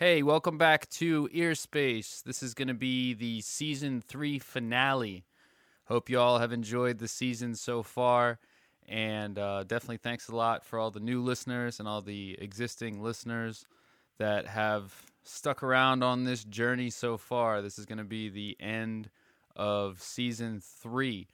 [0.00, 2.22] Hey, welcome back to Earspace.
[2.22, 5.26] This is going to be the season three finale.
[5.88, 8.38] Hope you all have enjoyed the season so far.
[8.88, 13.02] And uh, definitely thanks a lot for all the new listeners and all the existing
[13.02, 13.66] listeners
[14.16, 17.60] that have stuck around on this journey so far.
[17.60, 19.10] This is going to be the end
[19.54, 21.28] of season three.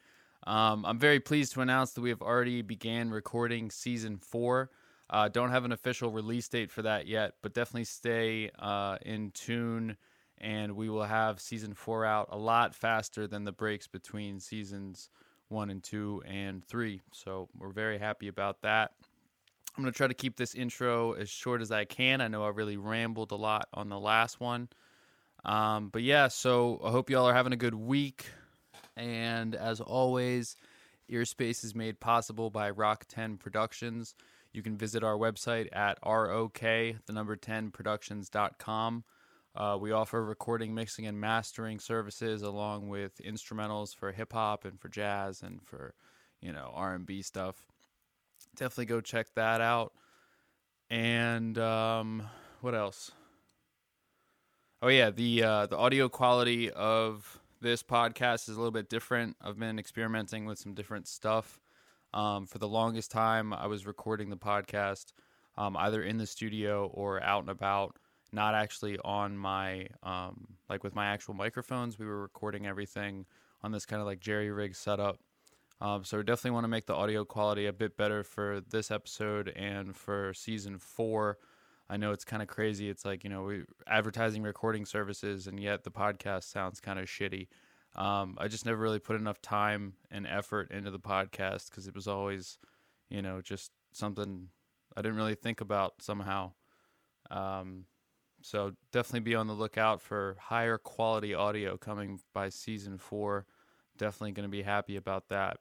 [0.44, 4.70] Um, I'm very pleased to announce that we have already began recording season four.
[5.08, 9.30] Uh, don't have an official release date for that yet, but definitely stay uh, in
[9.30, 9.96] tune,
[10.38, 15.10] and we will have season four out a lot faster than the breaks between seasons
[15.48, 17.00] one and two and three.
[17.12, 18.92] So we're very happy about that.
[19.76, 22.20] I'm going to try to keep this intro as short as I can.
[22.20, 24.68] I know I really rambled a lot on the last one.
[25.44, 28.26] Um, but yeah, so I hope y'all are having a good week.
[28.96, 30.56] And as always,
[31.10, 34.14] Earspace is made possible by Rock 10 Productions.
[34.56, 39.04] You can visit our website at ROK, the number 10 productions.com.
[39.54, 44.80] Uh, we offer recording, mixing, and mastering services along with instrumentals for hip hop and
[44.80, 45.94] for jazz and for,
[46.40, 47.66] you know, R&B stuff.
[48.56, 49.92] Definitely go check that out.
[50.88, 52.22] And um,
[52.62, 53.10] what else?
[54.80, 59.36] Oh yeah, the uh, the audio quality of this podcast is a little bit different.
[59.42, 61.60] I've been experimenting with some different stuff.
[62.16, 65.12] Um, for the longest time, I was recording the podcast
[65.58, 67.98] um, either in the studio or out and about,
[68.32, 71.98] not actually on my um, like with my actual microphones.
[71.98, 73.26] We were recording everything
[73.62, 75.18] on this kind of like jerry rig setup.
[75.82, 78.90] Um, so we definitely want to make the audio quality a bit better for this
[78.90, 81.36] episode and for season four.
[81.90, 82.88] I know it's kind of crazy.
[82.88, 87.04] It's like you know we advertising recording services, and yet the podcast sounds kind of
[87.08, 87.48] shitty.
[87.96, 91.94] Um, I just never really put enough time and effort into the podcast because it
[91.94, 92.58] was always,
[93.08, 94.48] you know, just something
[94.96, 96.52] I didn't really think about somehow.
[97.30, 97.86] Um,
[98.42, 103.46] so definitely be on the lookout for higher quality audio coming by season four.
[103.96, 105.58] Definitely going to be happy about that.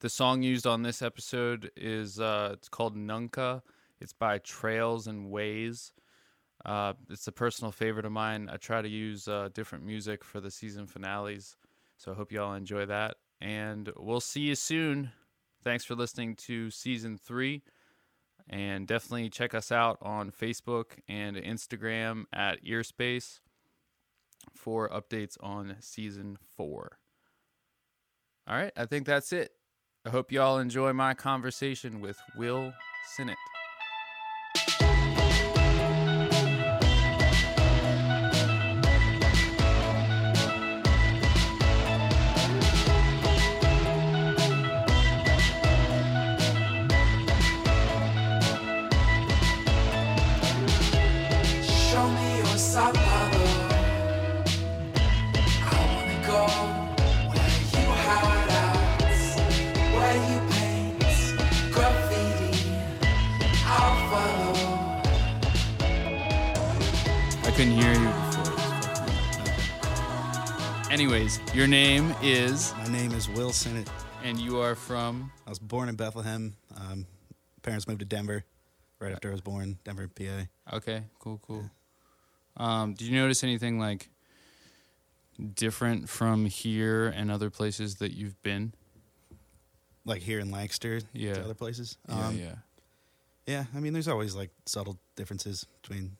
[0.00, 3.62] The song used on this episode is uh, it's called Nunca.
[4.00, 5.92] It's by Trails and Ways.
[6.64, 8.48] Uh, it's a personal favorite of mine.
[8.50, 11.56] I try to use uh, different music for the season finales,
[11.98, 13.16] so I hope you all enjoy that.
[13.40, 15.10] And we'll see you soon.
[15.62, 17.62] Thanks for listening to season three.
[18.48, 23.40] And definitely check us out on Facebook and Instagram at Earspace
[24.54, 26.98] for updates on season four.
[28.46, 29.52] All right, I think that's it.
[30.04, 32.74] I hope you all enjoy my conversation with Will
[33.16, 33.38] Sinnott.
[71.54, 73.88] Your name is, My name is Will Sinnott.
[74.22, 75.30] and you are from.
[75.46, 76.56] I was born in Bethlehem.
[76.76, 77.06] Um,
[77.62, 78.44] parents moved to Denver
[78.98, 80.76] right after I was born, Denver, PA.
[80.76, 81.70] Okay, cool, cool.
[82.56, 84.08] Um, did you notice anything like
[85.54, 88.72] different from here and other places that you've been?
[90.04, 91.34] Like here in Lancaster, Yeah.
[91.34, 91.96] to other places.
[92.08, 92.54] Yeah, Um, yeah.
[93.46, 93.64] yeah.
[93.74, 96.16] I mean, there's always like subtle differences between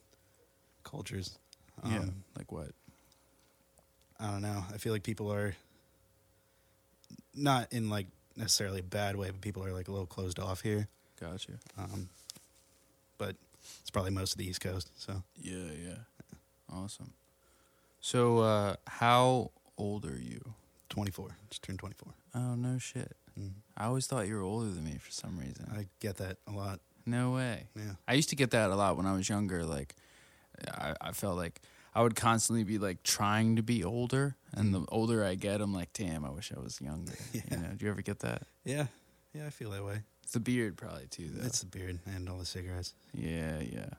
[0.85, 1.39] cultures.
[1.83, 2.05] Um, yeah.
[2.37, 2.71] Like what?
[4.21, 4.65] I don't know.
[4.73, 5.55] I feel like people are
[7.35, 10.61] not in like necessarily a bad way, but people are like a little closed off
[10.63, 10.89] here.
[11.21, 11.53] Gotcha.
[11.79, 12.09] Um,
[13.19, 13.37] but
[13.81, 14.91] it's probably most of the East Coast.
[14.97, 15.95] So Yeah, yeah.
[16.73, 17.13] Awesome.
[18.01, 20.41] So, uh, how old are you?
[20.91, 22.13] 24, just turned 24.
[22.35, 23.17] Oh no shit.
[23.41, 23.51] Mm.
[23.77, 25.67] I always thought you were older than me for some reason.
[25.75, 26.81] I get that a lot.
[27.07, 27.69] no way.
[27.75, 27.95] Yeah.
[28.07, 29.65] I used to get that a lot when I was younger.
[29.65, 29.95] Like,
[30.73, 31.61] I, I felt like
[31.95, 35.73] I would constantly be like trying to be older, and the older I get, I'm
[35.73, 37.13] like, damn, I wish I was younger.
[37.33, 37.41] Yeah.
[37.51, 37.69] You know?
[37.77, 38.43] Do you ever get that?
[38.65, 38.87] Yeah.
[39.33, 40.03] Yeah, I feel that way.
[40.23, 41.29] It's the beard, probably too.
[41.33, 41.47] Though.
[41.47, 42.95] It's the beard and all the cigarettes.
[43.13, 43.91] yeah, yeah.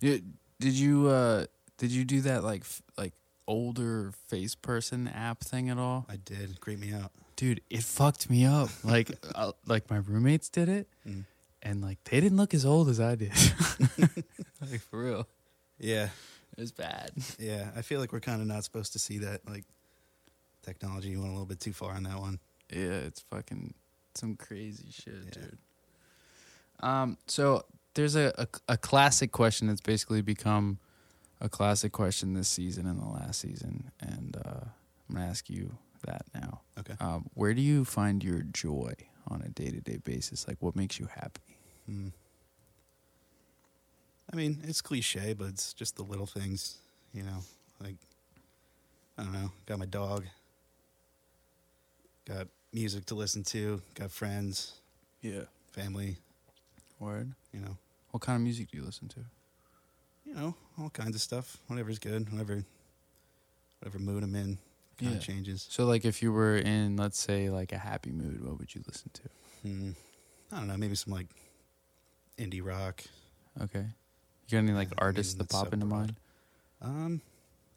[0.00, 1.46] Did you uh
[1.78, 3.14] did you do that like f- like
[3.48, 6.06] older face person app thing at all?
[6.08, 6.60] I did.
[6.60, 7.10] Creep me out.
[7.36, 8.68] Dude, it fucked me up.
[8.84, 11.24] Like uh, like my roommates did it, Mm.
[11.62, 13.32] and like they didn't look as old as I did.
[14.70, 15.26] like for real,
[15.78, 16.10] Yeah.
[16.56, 17.10] It was bad.
[17.38, 17.70] Yeah.
[17.76, 19.40] I feel like we're kind of not supposed to see that.
[19.48, 19.64] Like,
[20.62, 22.38] technology went a little bit too far on that one.
[22.72, 23.74] Yeah, it's fucking
[24.14, 25.30] some crazy shit, Yeah.
[25.32, 25.58] dude.
[26.80, 27.64] Um, so
[27.94, 30.78] there's a, a a classic question that's basically become
[31.40, 34.64] a classic question this season and the last season, and uh,
[35.08, 35.76] I'm gonna ask you
[36.06, 36.62] that now.
[36.78, 36.94] Okay.
[37.00, 38.94] Um, where do you find your joy
[39.28, 40.48] on a day to day basis?
[40.48, 41.58] Like, what makes you happy?
[41.86, 42.08] Hmm.
[44.32, 46.78] I mean, it's cliche, but it's just the little things,
[47.12, 47.38] you know.
[47.80, 47.96] Like,
[49.18, 49.50] I don't know.
[49.66, 50.24] Got my dog.
[52.26, 53.82] Got music to listen to.
[53.94, 54.74] Got friends,
[55.20, 55.44] Yeah.
[55.72, 56.16] family.
[56.98, 57.34] Word.
[57.52, 57.76] You know,
[58.12, 59.20] What kind of music do you listen to?
[60.24, 61.58] you know, all kinds of stuff.
[61.66, 62.30] Whatever's good.
[62.30, 62.64] Whatever,
[63.80, 64.58] whatever mood I'm in,
[64.96, 65.16] kind Yeah.
[65.18, 65.66] of changes.
[65.68, 68.82] So, like, if you were in, let's say, like a happy mood, what would you
[68.86, 69.22] listen to?
[69.62, 69.90] Hmm.
[70.52, 70.76] I don't know.
[70.76, 71.26] Maybe some like
[72.38, 73.02] indie rock.
[73.60, 73.86] Okay.
[74.48, 75.98] You got any like artists that that's so pop into broad.
[75.98, 76.16] mind?
[76.82, 77.20] Um,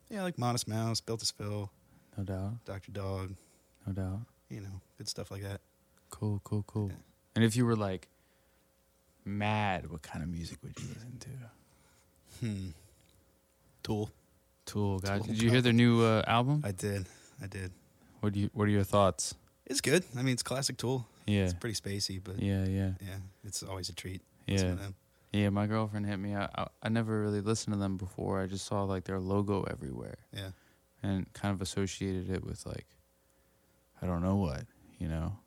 [0.09, 1.71] yeah, like Modest Mouse, Built to Spill,
[2.17, 2.65] No doubt.
[2.65, 3.35] Doctor Dog.
[3.87, 4.21] No doubt.
[4.49, 5.61] You know, good stuff like that.
[6.09, 6.89] Cool, cool, cool.
[6.89, 6.95] Yeah.
[7.35, 8.07] And if you were like
[9.23, 12.45] mad, what kind of music would you listen to?
[12.45, 12.67] Hmm.
[13.83, 14.09] Tool.
[14.65, 15.19] Tool, guys.
[15.19, 16.61] Tool, Did you hear their new uh, album?
[16.65, 17.07] I did.
[17.41, 17.71] I did.
[18.21, 19.35] What do you What are your thoughts?
[19.65, 20.03] It's good.
[20.17, 21.07] I mean, it's classic Tool.
[21.27, 24.21] Yeah, It's pretty spacey, but yeah, yeah, yeah, it's always a treat.
[24.45, 24.75] yeah.
[25.35, 25.49] Yeah.
[25.49, 26.35] My girlfriend hit me.
[26.35, 28.41] I, I I never really listened to them before.
[28.41, 30.49] I just saw like their logo everywhere Yeah.
[31.03, 32.87] and kind of associated it with like
[34.01, 34.63] I don't know what,
[34.99, 35.37] you know.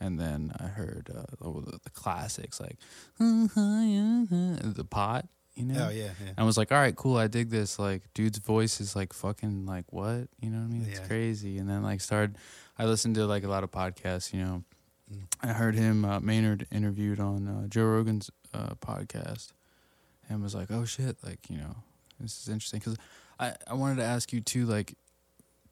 [0.00, 2.76] And then I heard uh, the, the classics like
[3.18, 5.86] the pot, you know.
[5.88, 6.32] Oh yeah, yeah.
[6.38, 7.16] I was like, all right, cool.
[7.16, 7.78] I dig this.
[7.78, 10.28] Like, dude's voice is like fucking like what?
[10.40, 10.86] You know what I mean?
[10.88, 11.06] It's Yeah.
[11.06, 11.58] crazy.
[11.58, 12.36] And then like started,
[12.78, 14.32] I listened to like a lot of podcasts.
[14.32, 14.64] You know,
[15.12, 15.24] Mm.
[15.42, 19.52] I heard him uh, Maynard interviewed on uh, Joe Rogan's uh, podcast,
[20.28, 21.76] and was like, oh shit, like you know,
[22.20, 22.96] this is interesting because
[23.38, 24.94] I I wanted to ask you too, like,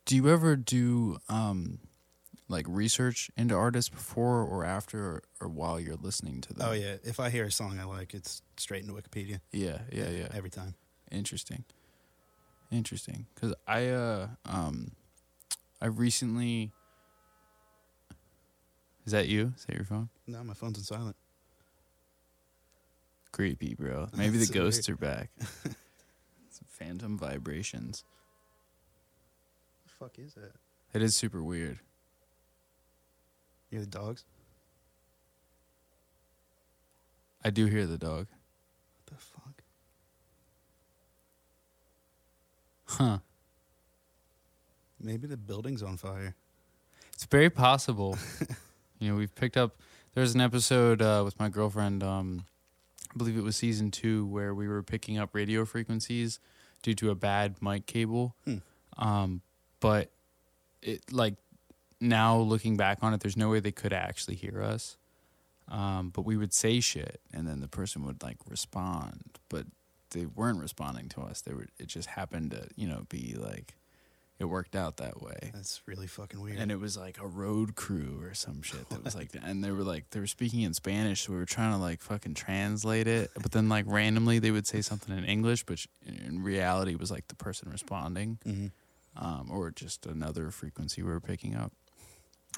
[0.04, 1.78] do you ever do um
[2.48, 6.68] like research into artists before or after or, or while you're listening to them?
[6.68, 6.96] Oh yeah.
[7.04, 9.40] If I hear a song I like, it's straight into Wikipedia.
[9.52, 10.28] yeah, yeah, yeah.
[10.32, 10.74] Every time.
[11.12, 11.64] Interesting.
[12.72, 13.26] Interesting.
[13.36, 14.92] Cuz I uh um
[15.80, 16.72] I recently
[19.06, 19.54] Is that you?
[19.56, 20.08] Is that your phone?
[20.26, 21.16] No, my phone's in silent.
[23.32, 24.08] Creepy, bro.
[24.16, 25.30] Maybe the ghosts are back.
[25.40, 28.04] Some phantom vibrations.
[29.84, 30.52] the fuck is that?
[30.92, 31.78] It is super weird.
[33.70, 34.24] You hear the dogs?
[37.44, 38.26] I do hear the dog.
[38.26, 39.62] What the fuck?
[42.86, 43.18] Huh.
[45.00, 46.34] Maybe the building's on fire.
[47.14, 48.18] It's very possible.
[48.98, 49.76] you know, we've picked up.
[50.14, 52.02] There's an episode uh, with my girlfriend.
[52.02, 52.44] Um,
[53.12, 56.38] I believe it was season two where we were picking up radio frequencies
[56.82, 58.36] due to a bad mic cable.
[58.44, 58.56] Hmm.
[58.96, 59.42] Um,
[59.80, 60.10] but
[60.82, 61.34] it like
[62.00, 64.96] now looking back on it, there's no way they could actually hear us.
[65.68, 69.66] Um, but we would say shit, and then the person would like respond, but
[70.10, 71.40] they weren't responding to us.
[71.42, 71.66] They were.
[71.78, 73.74] It just happened to you know be like
[74.40, 76.58] it worked out that way That's really fucking weird.
[76.58, 79.70] and it was like a road crew or some shit that was like and they
[79.70, 83.06] were like they were speaking in spanish so we were trying to like fucking translate
[83.06, 87.10] it but then like randomly they would say something in english but in reality was
[87.10, 88.66] like the person responding hmm
[89.16, 91.72] um, or just another frequency we were picking up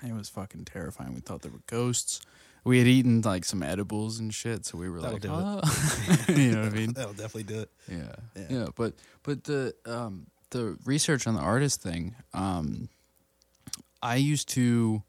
[0.07, 2.21] it was fucking terrifying we thought there were ghosts
[2.65, 5.25] we had eaten like some edibles and shit so we were That'll like
[5.65, 6.25] oh.
[6.29, 7.71] you know what i mean That'll definitely do it.
[7.91, 8.15] yeah.
[8.37, 8.47] Yeah.
[8.51, 8.93] yeah, But
[9.23, 12.89] but the um the research on the artist thing, um
[14.03, 15.03] I used to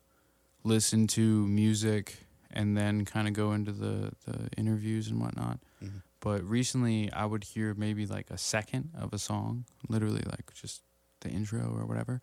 [0.64, 2.18] listen to music
[2.52, 5.60] and then kind of go into the the interviews and whatnot.
[5.82, 6.02] Mhm.
[6.20, 10.82] But recently, I would hear maybe like a second of a song, literally like just
[11.22, 12.22] the intro or whatever.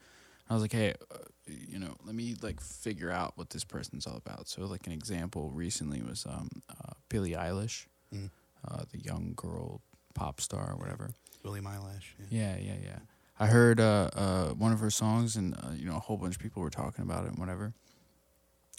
[0.48, 4.06] I was like, hey, uh, you know, let me like figure out what this person's
[4.06, 4.48] all about.
[4.48, 8.30] So, like an example recently was um, uh, Billie Eilish, Mm.
[8.66, 9.80] uh, the young girl
[10.14, 11.10] pop star or whatever.
[11.42, 12.14] William Eyelash.
[12.30, 12.56] Yeah.
[12.56, 12.98] Yeah, yeah, yeah.
[13.38, 16.36] I heard uh, uh, one of her songs, and uh, you know, a whole bunch
[16.36, 17.72] of people were talking about it and whatever.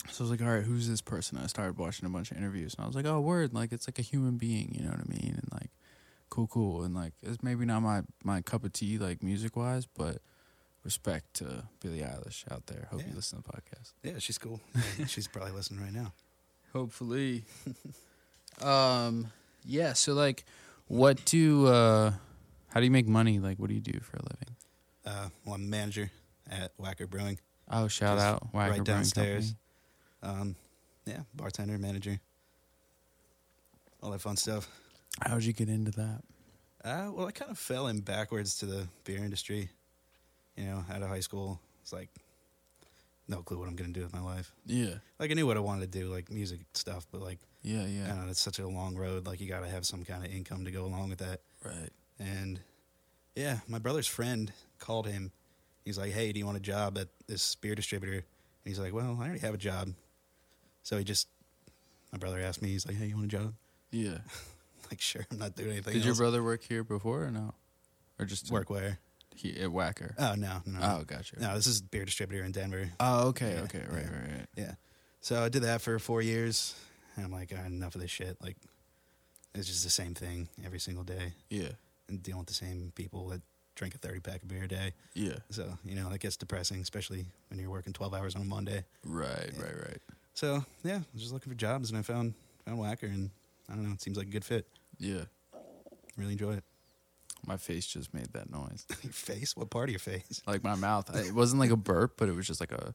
[0.09, 1.37] So I was like, all right, who's this person?
[1.37, 3.87] I started watching a bunch of interviews, and I was like, oh, word, like it's
[3.87, 5.33] like a human being, you know what I mean?
[5.35, 5.69] And like,
[6.29, 9.85] cool, cool, and like it's maybe not my my cup of tea, like music wise,
[9.85, 10.17] but
[10.83, 12.87] respect to Billie Eilish out there.
[12.91, 13.07] Hope Yeah.
[13.09, 13.93] you listen to the podcast.
[14.03, 14.59] Yeah, she's cool.
[15.07, 16.13] She's probably listening right now.
[16.73, 17.43] Hopefully.
[18.61, 19.31] um.
[19.65, 19.93] Yeah.
[19.93, 20.43] So like,
[20.87, 22.13] what do uh,
[22.71, 23.39] how do you make money?
[23.39, 24.55] Like, what do you do for a living?
[25.05, 26.09] Uh, well, I'm manager
[26.49, 27.39] at Wacker Brewing.
[27.69, 29.55] Oh, shout Just out Wacker right downstairs.
[30.23, 30.55] Um,
[31.05, 32.19] yeah, bartender, manager,
[34.01, 34.69] all that fun stuff.
[35.21, 36.21] How'd you get into that?
[36.83, 39.69] Uh, well, I kind of fell in backwards to the beer industry.
[40.55, 42.09] You know, out of high school, it's like
[43.27, 44.53] no clue what I'm gonna do with my life.
[44.65, 44.95] Yeah.
[45.19, 47.85] Like I knew what I wanted to do, like music stuff, but like Yeah.
[47.85, 48.07] Yeah.
[48.07, 49.25] don't know, it's such a long road.
[49.25, 51.41] Like you got to have some kind of income to go along with that.
[51.63, 51.89] Right.
[52.21, 52.59] And
[53.35, 55.31] Yeah, my brother's friend called him.
[55.85, 58.23] He's like, "Hey, do you want a job at this beer distributor?" And
[58.65, 59.93] he's like, "Well, I already have a job."
[60.83, 61.27] So he just,
[62.11, 62.69] my brother asked me.
[62.69, 63.53] He's like, "Hey, you want a job?"
[63.91, 64.17] Yeah.
[64.91, 65.93] like, sure, I'm not doing anything.
[65.93, 67.53] Did your brother work here before or no?
[68.19, 68.99] Or just work where?
[69.35, 70.13] he, at Wacker?
[70.19, 71.39] Oh no, no, oh, gotcha.
[71.39, 71.55] no.
[71.55, 72.91] This is beer distributor in Denver.
[72.99, 74.11] Oh, okay, Yeah, okay, right, yeah.
[74.11, 74.47] right, right.
[74.55, 74.73] Yeah.
[75.21, 76.75] So I did that for four years.
[77.15, 78.37] And I'm like, "Ah, enough of this shit.
[78.41, 78.57] Like,
[79.53, 81.71] it's just the same thing every single day, Yeah,
[82.11, 83.41] and dealing with the same people that
[83.75, 84.93] drink a 30 pack of beer a day.
[85.15, 85.37] yeah.
[85.49, 88.83] So you know that gets depressing, especially when you're working 12 hours on a Monday.
[89.05, 89.63] Right, Yeah.
[89.63, 89.97] right, right.
[90.33, 92.33] So yeah, I was just looking for jobs, and I found
[92.65, 93.29] found Wacker, and
[93.69, 94.67] I don't know, it seems like a good fit.
[94.99, 95.23] Yeah.
[96.17, 96.63] Really enjoy it.
[97.47, 98.85] My face just made that noise.
[99.01, 99.55] Your face?
[99.57, 100.43] What part of your face?
[100.45, 101.09] Like my mouth.
[101.15, 102.93] I- It wasn't like a burp, but it was just like a,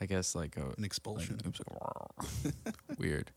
[0.00, 1.40] I guess like a An like, expulsion.
[1.42, 3.30] it was like, weird.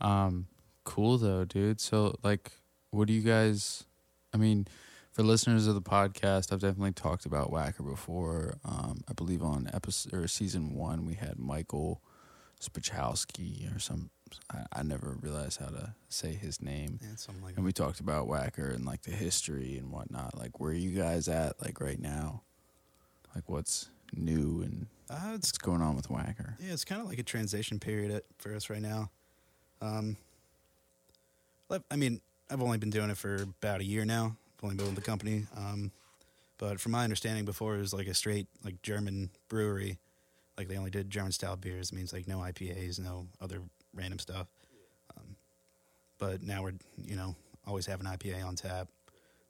[0.00, 0.46] Um,
[0.84, 1.80] cool though, dude.
[1.80, 2.52] So like,
[2.90, 3.84] what do you guys?
[4.32, 4.66] I mean,
[5.12, 8.58] for listeners of the podcast, I've definitely talked about Wacker before.
[8.64, 12.00] Um, I believe on episode or season one we had Michael
[12.60, 14.10] Spachowski or some.
[14.52, 17.00] I, I never realized how to say his name.
[17.02, 20.36] yeah, something like And we talked about Wacker and like the history and whatnot.
[20.36, 22.42] Like, where are you guys at like right now?
[23.34, 26.54] Like, what's new and uh, it's what's going on with Wacker?
[26.60, 29.10] yeah, it's kind of like a transition period at, for us right now.
[29.80, 30.16] Um,
[31.90, 32.20] I mean,
[32.50, 34.36] I've only been doing it for about a year now.
[34.58, 35.46] I've only been with the company.
[35.56, 35.90] Um,
[36.58, 39.98] but from my understanding, before it was like a straight like German brewery,
[40.56, 41.92] like they only did German style beers.
[41.92, 43.60] It means like no IPAs, no other
[43.94, 44.48] random stuff.
[45.16, 45.36] Um,
[46.18, 46.74] but now we're
[47.04, 47.36] you know
[47.66, 48.88] always have an IPA on tap.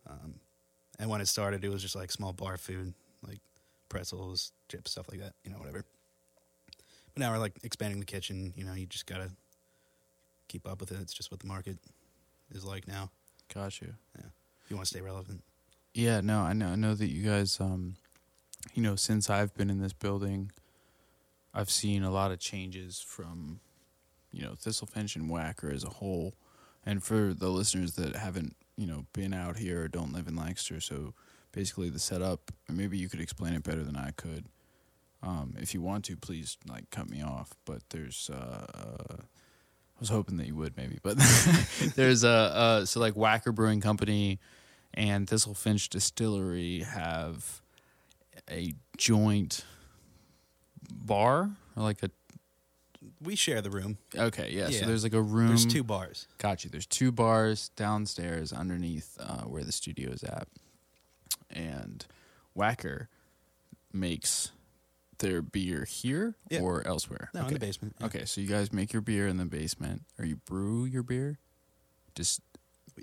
[0.09, 0.35] Um,
[0.99, 2.93] and when it started, it was just like small bar food,
[3.27, 3.39] like
[3.89, 5.35] pretzels, chips, stuff like that.
[5.45, 5.85] You know, whatever.
[7.15, 8.53] But now we're like expanding the kitchen.
[8.57, 9.31] You know, you just gotta
[10.49, 10.99] keep up with it.
[11.01, 11.79] It's just what the market
[12.51, 13.11] is like now.
[13.53, 13.95] Got you.
[14.17, 15.43] If you want to stay relevant.
[15.95, 16.69] Yeah, no, I know.
[16.69, 17.97] I know that you guys, um,
[18.75, 20.53] you know, since I've been in this building,
[21.55, 23.61] I've seen a lot of changes from,
[24.31, 26.35] you know, Thistlefinch and Wacker as a whole.
[26.85, 30.37] And for the listeners that haven't, you know, been out here or don't live in
[30.37, 31.15] Lancaster, so
[31.53, 34.47] basically the setup, maybe you could explain it better than I could.
[35.23, 37.55] Um, if you want to, please like cut me off.
[37.65, 39.17] But there's, uh,
[40.01, 41.17] was hoping that you would maybe, but
[41.97, 44.39] there's a uh, so like Wacker Brewing Company
[44.95, 47.61] and Thistlefinch Distillery have
[48.51, 49.65] a joint
[50.91, 52.11] bar or like a
[53.23, 53.99] We share the room.
[54.17, 56.27] okay yeah, so there's like a room There's two bars.
[56.39, 60.49] got you there's two bars downstairs underneath uh, where the studio is at
[61.51, 62.07] and
[62.57, 63.09] Wacker
[63.93, 64.51] makes
[65.19, 66.61] their beer here Yeah.
[66.61, 67.49] or elsewhere No, okay.
[67.49, 67.97] in the basement.
[67.99, 68.07] yeah.
[68.07, 71.39] okay so you guys make your beer in the basement or you brew your beer
[72.15, 72.41] just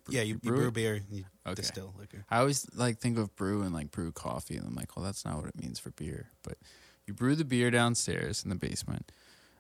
[0.10, 1.56] Yeah, you, You you brew brew beer, you Okay.
[1.62, 2.26] distill liquor.
[2.30, 5.24] I always like think of brew and like brew coffee, and I'm like, well, that's
[5.24, 6.32] not what it means for beer.
[6.44, 6.58] But
[7.06, 9.10] you brew the beer downstairs in the basement,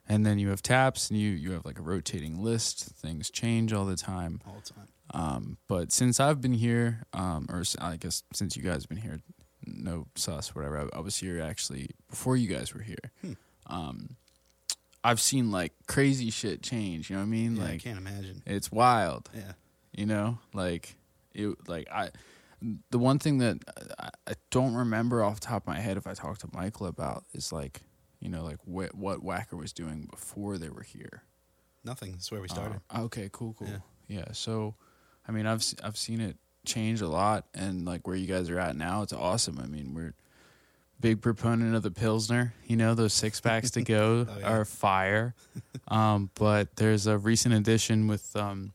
[0.09, 2.83] and then you have taps, and you you have like a rotating list.
[2.83, 4.41] Things change all the time.
[4.45, 4.87] all the time.
[5.11, 8.97] Um, but since I've been here, um, or I guess since you guys have been
[8.97, 9.21] here,
[9.65, 10.89] no sus, whatever.
[10.93, 13.11] I, I was here actually before you guys were here.
[13.21, 13.33] Hmm.
[13.67, 14.15] Um,
[15.03, 17.09] I've seen like crazy shit change.
[17.09, 17.55] You know what I mean?
[17.57, 18.41] Yeah, I like can't imagine.
[18.45, 19.53] it's wild Yeah.
[19.93, 20.95] you know like
[21.33, 22.09] it like i
[22.89, 23.57] the one thing that
[23.99, 26.87] I, I don't remember off the top of my head if i talked to michael
[26.87, 27.81] about is like
[28.19, 31.23] you know like what what wacker was doing before they were here
[31.83, 32.13] Nothing.
[32.13, 32.81] That's where we started.
[32.89, 33.77] Uh, okay cool cool Yeah.
[34.19, 34.25] yeah.
[34.31, 34.75] so
[35.27, 38.59] i mean i've i've seen it change a lot and like where you guys are
[38.59, 40.13] at now it's awesome i mean we're
[41.01, 44.47] big proponent of the pilsner you know those six packs to go Oh, yeah.
[44.49, 45.35] are fire
[45.87, 48.71] um but there's a recent addition with um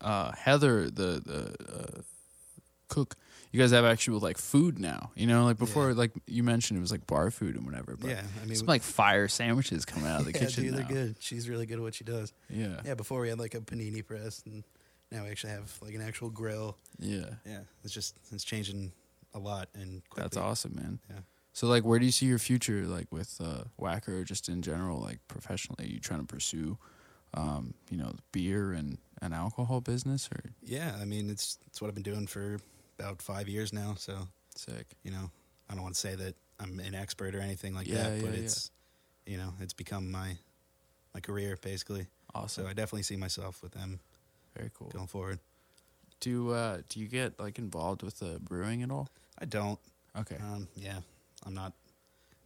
[0.00, 2.00] uh heather the the uh,
[2.88, 3.16] cook
[3.50, 5.96] you guys have actual like food now you know like before Yeah.
[5.96, 8.66] like you mentioned it was like bar food and whatever but yeah, I mean, some
[8.66, 11.16] like fire sandwiches coming out of the yeah, kitchen dude, they're good.
[11.20, 12.32] She's really good at what she does.
[12.50, 14.64] yeah Yeah, before we had like a panini press, and
[15.12, 16.76] now we actually have like an actual grill.
[16.98, 18.92] yeah Yeah, it's just it's changing
[19.34, 20.22] a lot and quickly.
[20.24, 20.98] That's awesome, man.
[21.08, 21.20] Yeah.
[21.52, 24.62] So like where do you see your future like with uh Wacker or just in
[24.62, 25.84] general, like professionally?
[25.84, 26.78] Are you trying to pursue
[27.34, 31.88] um, you know, beer and an alcohol business or Yeah, I mean it's it's what
[31.88, 32.58] I've been doing for
[32.98, 33.94] about five years now.
[33.98, 34.86] So sick?
[35.02, 35.30] you know,
[35.70, 38.30] I don't want to say that I'm an expert or anything like Yeah, that, but
[38.30, 38.44] yeah, yeah.
[38.44, 38.70] it's
[39.26, 40.36] you know it's become my
[41.14, 42.06] my career basically.
[42.34, 42.64] Awesome.
[42.64, 44.00] So I definitely see myself with them
[44.56, 44.88] Very cool.
[44.88, 45.38] going forward.
[46.20, 49.08] Do uh do you get like involved with the brewing at all?
[49.38, 49.78] I don't.
[50.16, 50.36] Okay.
[50.36, 50.98] Um, yeah,
[51.44, 51.72] I'm not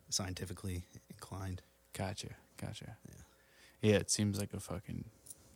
[0.09, 1.63] scientifically inclined.
[1.93, 2.29] Gotcha.
[2.61, 2.97] Gotcha.
[3.09, 3.91] Yeah.
[3.91, 5.05] Yeah, it seems like a fucking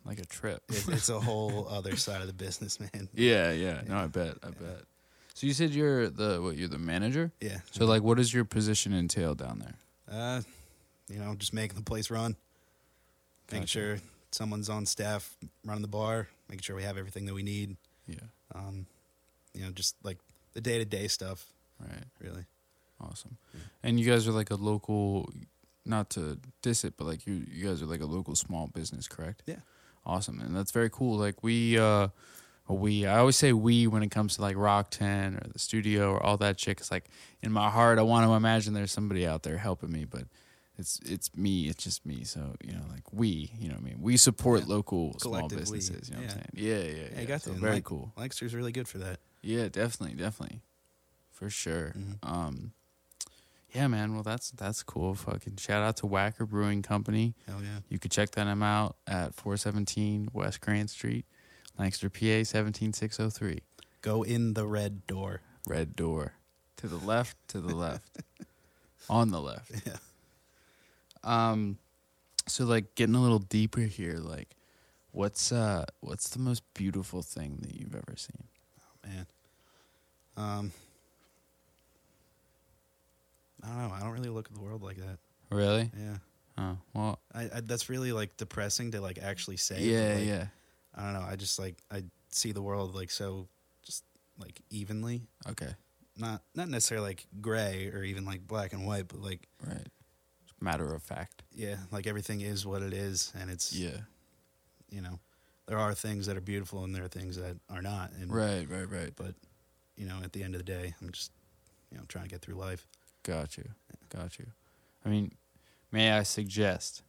[0.05, 0.61] like a trip.
[0.69, 3.09] It, it's a whole other side of the business, man.
[3.13, 3.81] yeah, yeah.
[3.87, 4.35] No, I bet.
[4.43, 4.83] I bet.
[5.33, 6.57] So you said you're the what?
[6.57, 7.31] You're the manager.
[7.39, 7.59] Yeah.
[7.71, 9.75] So like, what does your position entail down there?
[10.11, 10.41] Uh,
[11.07, 12.35] you know, just making the place run,
[13.51, 13.97] making sure
[14.31, 17.77] someone's on staff running the bar, making sure we have everything that we need.
[18.07, 18.15] Yeah.
[18.53, 18.85] Um,
[19.53, 20.17] you know, just like
[20.53, 21.45] the day to day stuff,
[21.79, 22.03] Right.
[22.19, 22.45] really.
[22.99, 23.37] Awesome.
[23.81, 25.27] And you guys are like a local,
[25.85, 29.07] not to diss it, but like you, you guys are like a local small business,
[29.07, 29.41] correct?
[29.47, 29.61] Yeah.
[30.05, 31.17] Awesome, and that's very cool.
[31.17, 32.09] Like we, uh,
[32.67, 36.11] we, I always say we when it comes to like Rock Ten or the studio
[36.11, 36.77] or all that shit.
[36.77, 37.05] Cause like
[37.41, 40.23] in my heart, I want to imagine there's somebody out there helping me, but
[40.81, 41.67] it's it's me.
[41.69, 42.23] It's just me.
[42.25, 44.75] So you know, like we, you know, what I mean, we support Yeah.
[44.75, 46.09] local small businesses.
[46.09, 46.49] You know what I'm saying?
[46.53, 47.07] Yeah, yeah, yeah.
[47.15, 48.11] Yeah, you got so very cool.
[48.17, 49.19] Lancaster's really good for that.
[49.41, 50.61] Yeah, definitely, definitely,
[51.31, 51.93] for sure.
[51.97, 52.17] Mhm.
[52.21, 52.73] Um,
[53.73, 54.13] yeah, man.
[54.13, 55.15] Well, that's that's cool.
[55.15, 57.35] Fucking shout out to Wacker Brewing Company.
[57.47, 57.79] Hell yeah.
[57.89, 61.25] You could check them out at 417 West Grant Street,
[61.77, 63.61] Lancaster, PA 17603.
[64.01, 65.41] Go in the red door.
[65.67, 66.33] Red door,
[66.77, 68.17] to the left, to the left,
[69.09, 69.71] on the left.
[69.85, 69.97] Yeah.
[71.23, 71.77] Um,
[72.47, 74.55] so like getting a little deeper here, like,
[75.11, 78.43] what's uh, what's the most beautiful thing that you've ever seen?
[78.79, 79.27] Oh man.
[80.37, 80.71] Um,
[83.63, 83.93] I don't know.
[83.93, 85.17] I don't really look at the world like that.
[85.51, 85.91] Really?
[85.97, 86.17] Yeah.
[86.57, 89.81] Oh, well, I, I that's really like depressing to like actually say.
[89.81, 90.45] yeah, like, yeah.
[90.95, 91.27] I don't know.
[91.27, 93.47] I just like I see the world like so
[93.83, 94.03] just
[94.37, 95.21] like evenly.
[95.49, 95.69] Okay,
[96.17, 99.87] Not not necessarily like gray or even like black and white, but like right.
[100.63, 101.41] Matter of fact.
[101.53, 104.01] yeah, like everything is what it is, and it's Yeah.
[104.89, 105.19] you know
[105.65, 108.11] there are things that are beautiful and there are things that are not.
[108.13, 109.11] And Right, right, right.
[109.15, 109.33] but
[109.95, 111.31] you know at the end of the day, I'm just
[111.91, 112.85] you know trying to get through life.
[113.23, 113.69] Got you.
[114.09, 114.47] Got you.
[115.05, 115.31] I mean,
[115.91, 117.01] may I suggest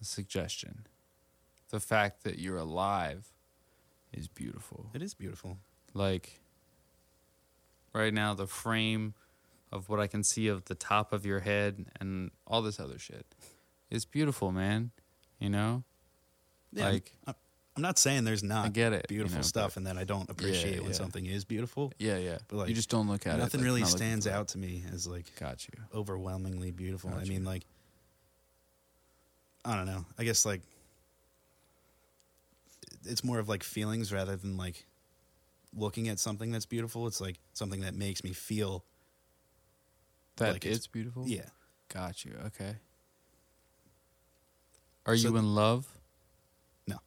[0.00, 0.86] a suggestion?
[1.70, 3.32] The fact that you're alive
[4.12, 4.90] is beautiful.
[4.94, 5.58] It is beautiful.
[5.92, 6.40] Like
[7.92, 9.14] right now the frame
[9.70, 12.98] of what I can see of the top of your head and all this other
[12.98, 13.26] shit
[13.90, 14.90] It's beautiful, man.
[15.38, 15.84] You know?
[16.72, 17.34] Yeah, Like I'm,
[17.82, 19.06] not saying there's not I get it.
[19.08, 20.96] you beautiful know, stuff and that I don't appreciate when yeah.
[20.96, 21.92] something is beautiful.
[21.98, 22.38] Yeah, yeah.
[22.48, 23.38] But, like, you just don't look at it.
[23.38, 25.74] Nothing like, really stands out to me as like Got you.
[25.94, 27.10] overwhelmingly beautiful.
[27.10, 27.28] I Gotcha.
[27.30, 27.64] mean, like,
[29.64, 30.04] I don't know.
[30.18, 30.62] I guess like
[33.06, 34.86] it's more of like feelings rather than like
[35.74, 37.06] looking at something that's beautiful.
[37.06, 38.84] It's like something that makes me feel.
[40.38, 41.26] That Like, it's- it's beautiful?
[41.28, 41.48] Yeah,
[41.88, 42.34] Got you.
[42.46, 42.76] Okay.
[45.06, 45.98] Are So- you in love?
[46.86, 46.98] No.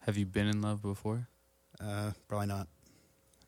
[0.00, 1.28] Have you been in love before?
[1.80, 2.68] uh, probably not.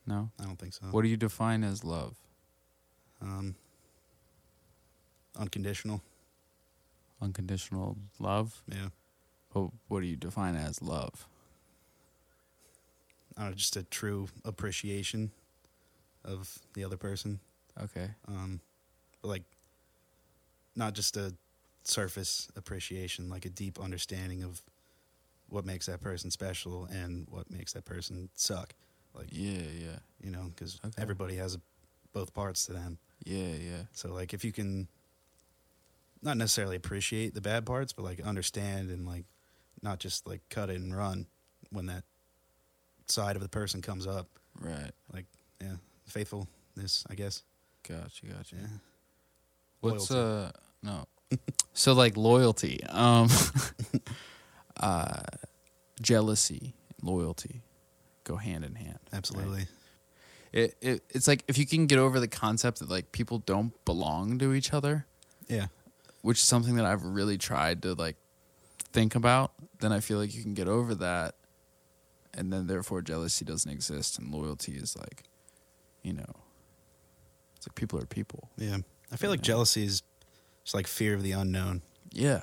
[0.05, 0.29] No.
[0.39, 0.85] I don't think so.
[0.87, 2.17] What do you define as love?
[3.21, 3.55] Um,
[5.35, 6.01] unconditional.
[7.21, 8.61] Unconditional love?
[8.67, 8.89] Yeah,
[9.53, 11.27] But what do you define as love?
[13.37, 15.31] I don't know, just a true appreciation
[16.23, 17.39] of the other person.
[17.77, 18.15] Okay.
[18.27, 18.61] um,
[19.25, 19.43] like
[20.75, 21.33] not just a
[21.83, 24.61] surface appreciation, like a deep understanding of
[25.49, 28.73] what makes that person special and what makes that person suck.
[29.13, 29.99] Like Yeah, yeah.
[30.21, 31.01] you know, because Okay.
[31.01, 31.61] everybody has a,
[32.13, 32.97] both parts to them.
[33.23, 33.83] Yeah, yeah.
[33.93, 34.87] So like if you can
[36.21, 39.25] not necessarily appreciate the bad parts, but like understand and like
[39.81, 41.27] not just like cut it and run
[41.69, 42.03] when that
[43.07, 44.27] side of the person comes up.
[44.59, 44.91] Right.
[45.13, 45.25] Like
[45.61, 45.75] yeah,
[46.07, 47.43] faithfulness, I guess.
[47.87, 48.55] Gotcha, gotcha.
[48.55, 48.67] Yeah.
[49.91, 50.47] What's Loyalty.
[50.47, 50.51] uh
[50.83, 51.05] no.
[51.73, 52.83] so like loyalty.
[52.85, 53.29] Um
[54.77, 55.21] uh
[56.01, 57.61] jealousy, loyalty
[58.23, 58.97] go hand in hand.
[59.11, 59.17] right?
[59.17, 59.67] Absolutely.
[60.51, 63.73] It, it it's like if you can get over the concept that like people don't
[63.85, 65.05] belong to each other,
[65.47, 65.67] Yeah.
[66.21, 68.15] which is something that I've really tried to like
[68.93, 71.35] think about, then I feel like you can get over that
[72.33, 75.23] and then therefore jealousy doesn't exist and loyalty is like
[76.03, 76.33] you know
[77.57, 78.49] it's like people are people.
[78.57, 78.77] Yeah.
[79.11, 80.03] I feel like jealousy is
[80.63, 81.81] just like fear of the unknown.
[82.11, 82.41] Yeah.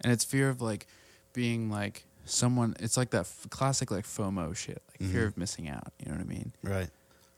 [0.00, 0.86] And it's fear of like
[1.32, 5.28] being like someone it's like that f- classic like FOMO shit, like fear Mhm.
[5.28, 6.52] of missing out, you know what I mean?
[6.62, 6.90] Right.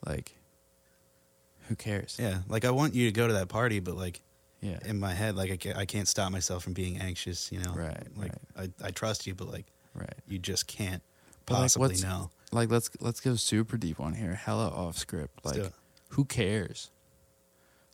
[0.06, 0.34] Like
[1.68, 2.16] who cares?
[2.20, 2.40] Yeah.
[2.48, 4.20] Like I want you to go to that party, but like
[4.60, 4.78] Yeah.
[4.84, 7.72] in my head, like I can't, I can't stop myself from being anxious, you know?
[7.74, 10.14] Right, Like I, I trust you, but like Right.
[10.26, 11.02] you just can't
[11.46, 12.30] But, like, possibly what's- know.
[12.52, 14.34] Like let's let's go super deep on here.
[14.34, 15.40] Hella off script.
[15.44, 15.76] Let's do Like it.
[16.10, 16.90] who cares?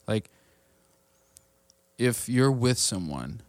[0.07, 0.29] Like
[2.01, 3.41] if you're with someone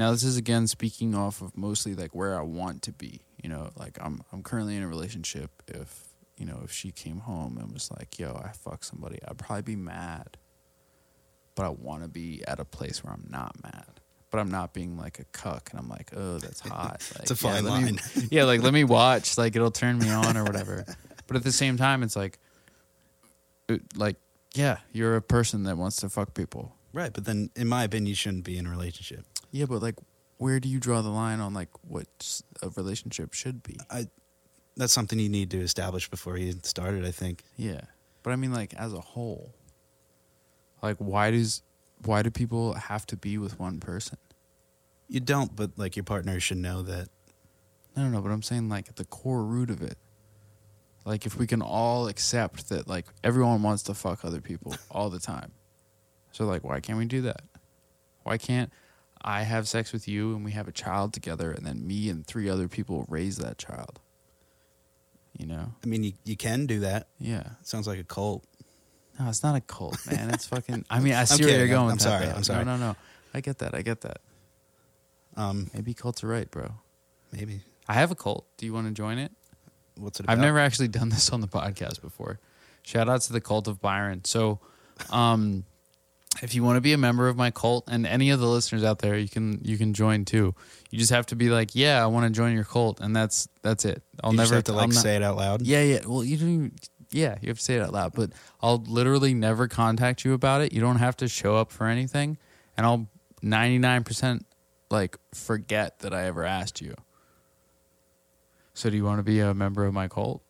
[0.00, 3.20] now this is again speaking off of mostly like where I want to be.
[3.42, 5.50] You know, like I'm I'm currently in a relationship.
[5.68, 9.36] If you know, if she came home and was like, yo, I fuck somebody, I'd
[9.36, 10.38] probably be mad.
[11.54, 14.00] But I wanna be at a place where I'm not mad.
[14.30, 17.06] But I'm not being like a cuck and I'm like, oh, that's hot.
[17.14, 18.00] Like, It's a fine me- line.
[18.30, 20.86] yeah, like let me watch, like it'll turn me on or whatever.
[21.26, 22.38] But at the same time, it's like
[23.68, 24.16] uh, like
[24.54, 26.74] yeah, you're a person that wants to fuck people.
[26.92, 29.24] Right, but then in my opinion, you shouldn't be in a relationship.
[29.52, 29.96] Yeah, but like,
[30.38, 33.76] where do you draw the line on like what a relationship should be?
[33.90, 34.06] I,
[34.76, 37.04] That's something you need to establish before you start it.
[37.04, 37.44] I think.
[37.56, 37.82] Yeah,
[38.22, 39.54] but I mean, like as a whole,
[40.82, 41.62] like why does
[42.04, 44.18] why do people have to be with one person?
[45.08, 47.08] You don't, but like your partner should know that.
[47.96, 48.20] No, no, no.
[48.20, 49.98] But I'm saying like at the core root of it.
[51.04, 55.10] Like if we can all accept that like everyone wants to fuck other people all
[55.10, 55.52] the time.
[56.32, 57.42] So like why can't we do that?
[58.22, 58.70] Why can't
[59.22, 62.26] I have sex with you and we have a child together and then me and
[62.26, 63.98] three other people raise that child?
[65.38, 65.72] You know?
[65.82, 67.08] I mean, you, you can do that.
[67.18, 67.44] Yeah.
[67.62, 68.44] Sounds like a cult.
[69.18, 70.30] No, it's not a cult, man.
[70.30, 72.26] It's fucking I mean, I see where you're going I'm that, sorry.
[72.26, 72.64] I'm sorry.
[72.64, 72.96] No, no, no.
[73.32, 73.74] I get that.
[73.74, 74.20] I get that.
[75.36, 76.72] Um, Maybe cults are right, bro.
[77.32, 77.62] maybe.
[77.88, 78.46] I have a cult.
[78.56, 79.32] Do you want to join it?
[79.96, 80.32] What's it about?
[80.32, 82.38] I've never actually done this on the podcast before.
[82.82, 84.24] Shout out to the cult of Byron.
[84.24, 84.60] So,
[85.10, 85.64] um,
[86.42, 88.84] if you want to be a member of my cult, and any of the listeners
[88.84, 90.54] out there, you can you can join too.
[90.90, 93.48] You just have to be like, yeah, I want to join your cult, and that's
[93.62, 94.02] that's it.
[94.22, 95.62] I'll you never have to like not- say it out loud.
[95.62, 96.00] Yeah, yeah.
[96.06, 96.48] Well, you don't.
[96.48, 96.72] Even,
[97.12, 98.30] yeah, you have to say it out loud, but
[98.62, 100.72] I'll literally never contact you about it.
[100.72, 102.38] You don't have to show up for anything,
[102.76, 103.08] and I'll
[103.42, 104.46] ninety nine percent
[104.90, 106.94] like forget that I ever asked you.
[108.74, 110.42] So, do you want to be a member of my cult?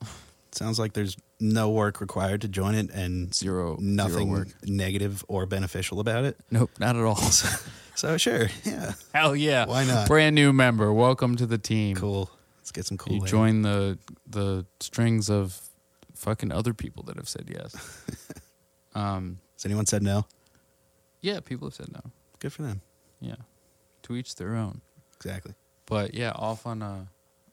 [0.52, 4.48] Sounds like there's no work required to join it, and Zero, nothing zero work.
[4.64, 6.36] negative or beneficial about it.
[6.50, 7.16] Nope, not at all.
[7.96, 9.66] So sure, yeah, Hell yeah!
[9.66, 10.06] Why not?
[10.08, 11.96] Brand new member, welcome to the team.
[11.96, 12.30] cool.
[12.58, 13.14] Let's get some cool.
[13.16, 13.26] You air.
[13.26, 13.98] join the
[14.28, 15.60] the strings of
[16.14, 17.74] fucking other people that have said yes.
[18.94, 20.26] um, Has anyone said no?
[21.22, 22.00] yeah, people have said no.
[22.38, 22.80] Good for them.
[23.20, 23.36] Yeah,
[24.04, 24.80] to each their own.
[25.16, 25.54] Exactly.
[25.86, 27.08] But yeah, off on a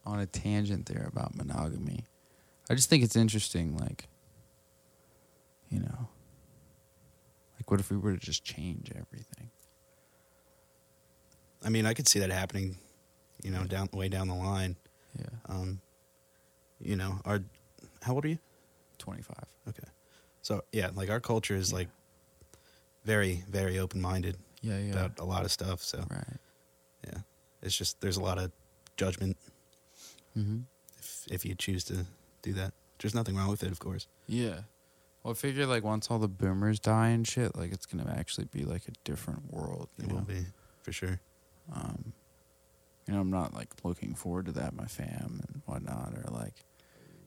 [0.06, 2.06] on a tangent there about monogamy.
[2.70, 4.08] I just think it's interesting, like,
[5.70, 6.10] you know,
[7.58, 9.50] like what if we were to just change everything?
[11.64, 12.78] I mean, I could see that happening.
[13.44, 14.76] You know, down way down the line.
[15.18, 15.80] Yeah, Um,
[16.80, 17.42] you know, our
[18.02, 18.40] how old are you?
[18.98, 19.46] twenty five.
[19.70, 19.88] Okay,
[20.42, 21.88] so yeah, like our culture is like
[23.06, 24.92] very, very open minded Yeah, yeah.
[24.92, 25.84] about a lot of stuff.
[25.84, 26.38] So right.
[27.06, 27.20] yeah,
[27.62, 28.52] it's just there's a lot of
[28.98, 29.38] judgment
[30.38, 30.62] Mm-hmm.
[31.00, 32.06] if if you choose to
[32.48, 32.74] do that.
[33.00, 34.08] There's nothing wrong with it, of course.
[34.28, 34.62] Yeah.
[35.24, 38.46] Well, I figure like once all the boomers die and shit, like it's gonna actually
[38.46, 39.90] be like a different world.
[39.98, 40.16] You It know?
[40.16, 40.46] will be
[40.82, 41.20] for sure.
[41.74, 42.14] Um,
[43.08, 46.66] you know, I'm not like looking forward to that, my fam and whatnot, or like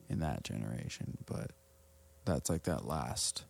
[0.09, 1.53] in that generation, but
[2.25, 3.45] that's like that last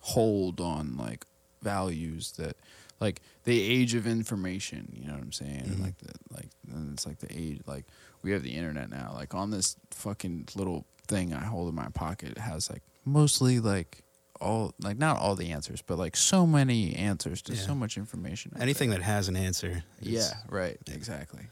[0.00, 1.24] hold on like
[1.62, 2.56] values that
[3.02, 5.82] like the age of information you know what i'm saying Mhm.
[5.82, 7.84] like the like and it's like the age like
[8.22, 11.88] we have the internet now like on this fucking little thing i hold in my
[12.04, 14.02] pocket it has like mostly like
[14.40, 17.60] all like not all the answers but like so many answers to Yeah.
[17.60, 18.98] so much information Anything there.
[19.00, 19.82] that has an answer.
[20.00, 21.46] is- yeah right exactly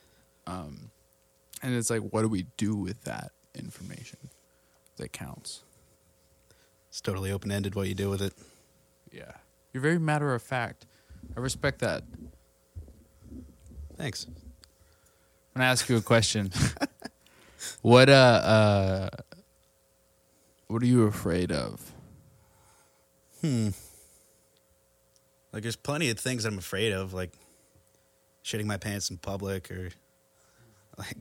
[0.47, 0.91] um
[1.63, 4.19] and it's like what do we do with that information
[4.97, 5.63] that counts
[6.89, 8.35] it's totally open ended what you do with it.
[9.13, 9.33] yeah
[9.73, 10.87] you're very matter of fact
[11.37, 12.03] i respect that
[14.01, 14.27] Thanks.
[14.27, 16.51] I'm gonna ask you a question.
[17.83, 19.09] what uh uh
[20.69, 21.93] what are you afraid of?
[23.43, 23.69] Hmm.
[25.53, 27.33] Like, there's plenty of things I'm afraid of, like
[28.43, 29.91] shitting my pants in public or
[30.97, 31.19] like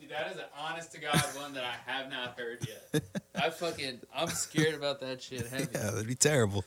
[0.00, 3.04] Dude, that is an honest to God one that I have not heard yet.
[3.36, 5.68] I fucking, I'm scared about that shit heavy.
[5.74, 6.64] yeah, that'd be terrible.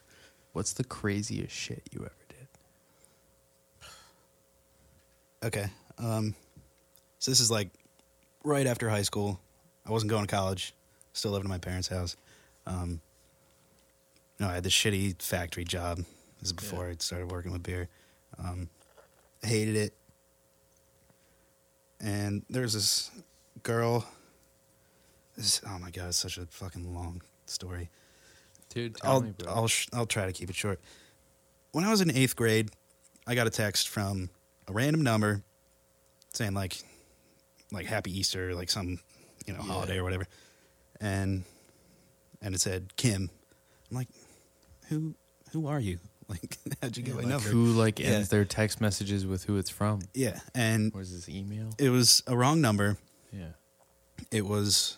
[0.53, 2.47] What's the craziest shit you ever did?
[5.43, 5.65] Okay.
[5.97, 6.35] Um,
[7.19, 7.69] so this is like
[8.43, 9.39] right after high school.
[9.85, 10.73] I wasn't going to college.
[11.13, 12.15] Still living in my parents' house.
[12.65, 13.01] Um,
[14.39, 15.97] no, I had this shitty factory job.
[16.39, 17.89] This is before I started working with beer.
[18.39, 18.69] Um,
[19.43, 19.93] I hated it.
[21.99, 23.11] And there's this
[23.61, 24.05] girl.
[25.35, 27.89] This, oh my god, it's such a fucking long story.
[28.69, 29.33] Dude, I'll me.
[29.47, 30.79] I'll sh- I'll try to keep it short.
[31.71, 32.71] When I was in eighth grade,
[33.25, 34.29] I got a text from
[34.67, 35.43] a random number
[36.33, 36.77] saying like
[37.71, 38.99] like Happy Easter, like some
[39.45, 39.71] you know Yeah.
[39.73, 40.27] holiday or whatever,
[41.01, 41.43] and
[42.41, 43.29] and it said Kim.
[43.91, 44.07] I'm like,
[44.89, 45.15] who
[45.51, 45.99] who are you?
[46.29, 47.49] Like, how'd you get my like number?
[47.49, 48.07] who like Yeah.
[48.07, 49.99] ends their text messages with who it's from?
[50.13, 51.69] Yeah, and was this email?
[51.77, 52.97] it was a wrong number.
[53.31, 53.49] Yeah.
[54.31, 54.95] It was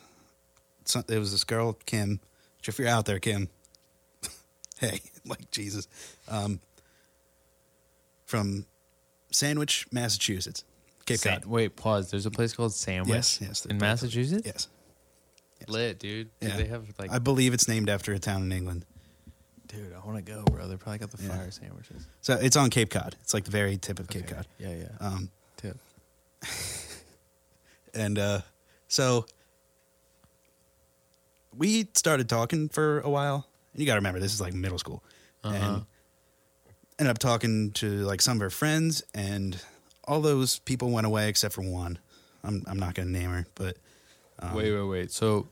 [1.09, 2.19] it was this girl Kim.
[2.59, 3.49] Which if you're out there, Kim,
[4.79, 5.87] hey, like Jesus,
[6.29, 6.59] um,
[8.25, 8.65] from
[9.35, 10.63] Sandwich, Massachusetts,
[11.05, 11.45] Cape Sa- Cod.
[11.45, 12.09] wait, pause.
[12.09, 13.77] There's a place called Sandwich Yes, yes, in.
[13.77, 14.45] Massachusetts.
[14.45, 14.67] Yes,
[15.67, 16.29] Lit, dude.
[16.39, 16.57] Do Yeah.
[16.57, 18.85] they have like I believe it's named after a town in England.
[19.67, 20.67] dude, I wanna go, bro.
[20.67, 21.29] They probably got the Yeah.
[21.35, 22.05] fire sandwiches.
[22.21, 23.15] So it's on Cape Cod.
[23.21, 24.35] It's like the very tip of Cape Okay.
[24.35, 24.47] Cod.
[24.59, 24.89] Yeah, yeah.
[25.01, 25.77] Um, Tip.
[27.93, 28.41] and uh,
[28.87, 29.25] so
[31.55, 33.47] we started talking for a while.
[33.73, 35.03] And you got to remember, this is like middle school.
[35.43, 35.55] Uh-huh.
[35.55, 35.85] And
[36.99, 39.57] ended up talking to like some of her friends, and
[40.05, 41.99] all those people went away except for one.
[42.43, 43.77] I'm I'm not going to name her, but
[44.39, 45.11] um, wait, wait, wait.
[45.11, 45.47] So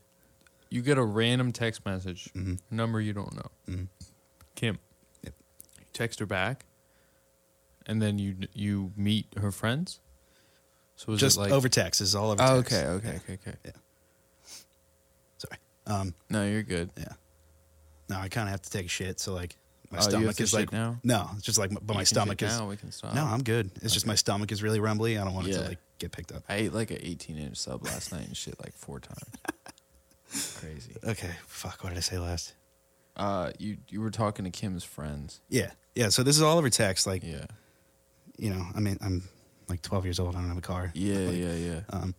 [0.70, 2.58] you get a random text message, Mhm.
[2.70, 3.50] number you don't know.
[3.68, 3.88] Mhm.
[4.54, 4.78] Kim.
[5.22, 5.34] Yep.
[5.78, 6.64] You text her back,
[7.86, 10.00] and then you you meet her friends.
[10.96, 12.00] So was just like over text.
[12.00, 12.40] Is all over.
[12.42, 12.72] Oh, text.
[12.74, 13.72] okay, okay, okay, okay.
[15.38, 15.58] Sorry.
[15.86, 16.90] Um, No, you're good.
[16.96, 17.12] Yeah.
[18.08, 19.56] No, I kind of have to take a shit, so like
[19.90, 20.98] my Oh, stomach is like now?
[21.04, 23.14] no, it's just like but You my stomach is now, we can stop.
[23.14, 23.70] no, I'm good.
[23.82, 25.18] It's just my stomach is really rumbly.
[25.18, 25.58] I don't want it Yeah.
[25.62, 26.42] to like get picked up.
[26.48, 29.30] I ate like an 18 inch sub last night and shit like four times.
[30.60, 30.96] Crazy.
[31.04, 31.84] Okay, fuck.
[31.84, 32.54] What did I say last?
[33.16, 35.40] Uh, you you were talking to Kim's friends.
[35.48, 36.08] Yeah, yeah.
[36.08, 37.06] So this is all over text.
[37.06, 37.44] Like Yeah.
[38.36, 39.22] you know, I mean, I'm
[39.68, 40.34] like 12 years old.
[40.34, 40.90] I don't have a car.
[40.94, 41.80] Yeah, Like, yeah, yeah.
[41.90, 42.14] Um,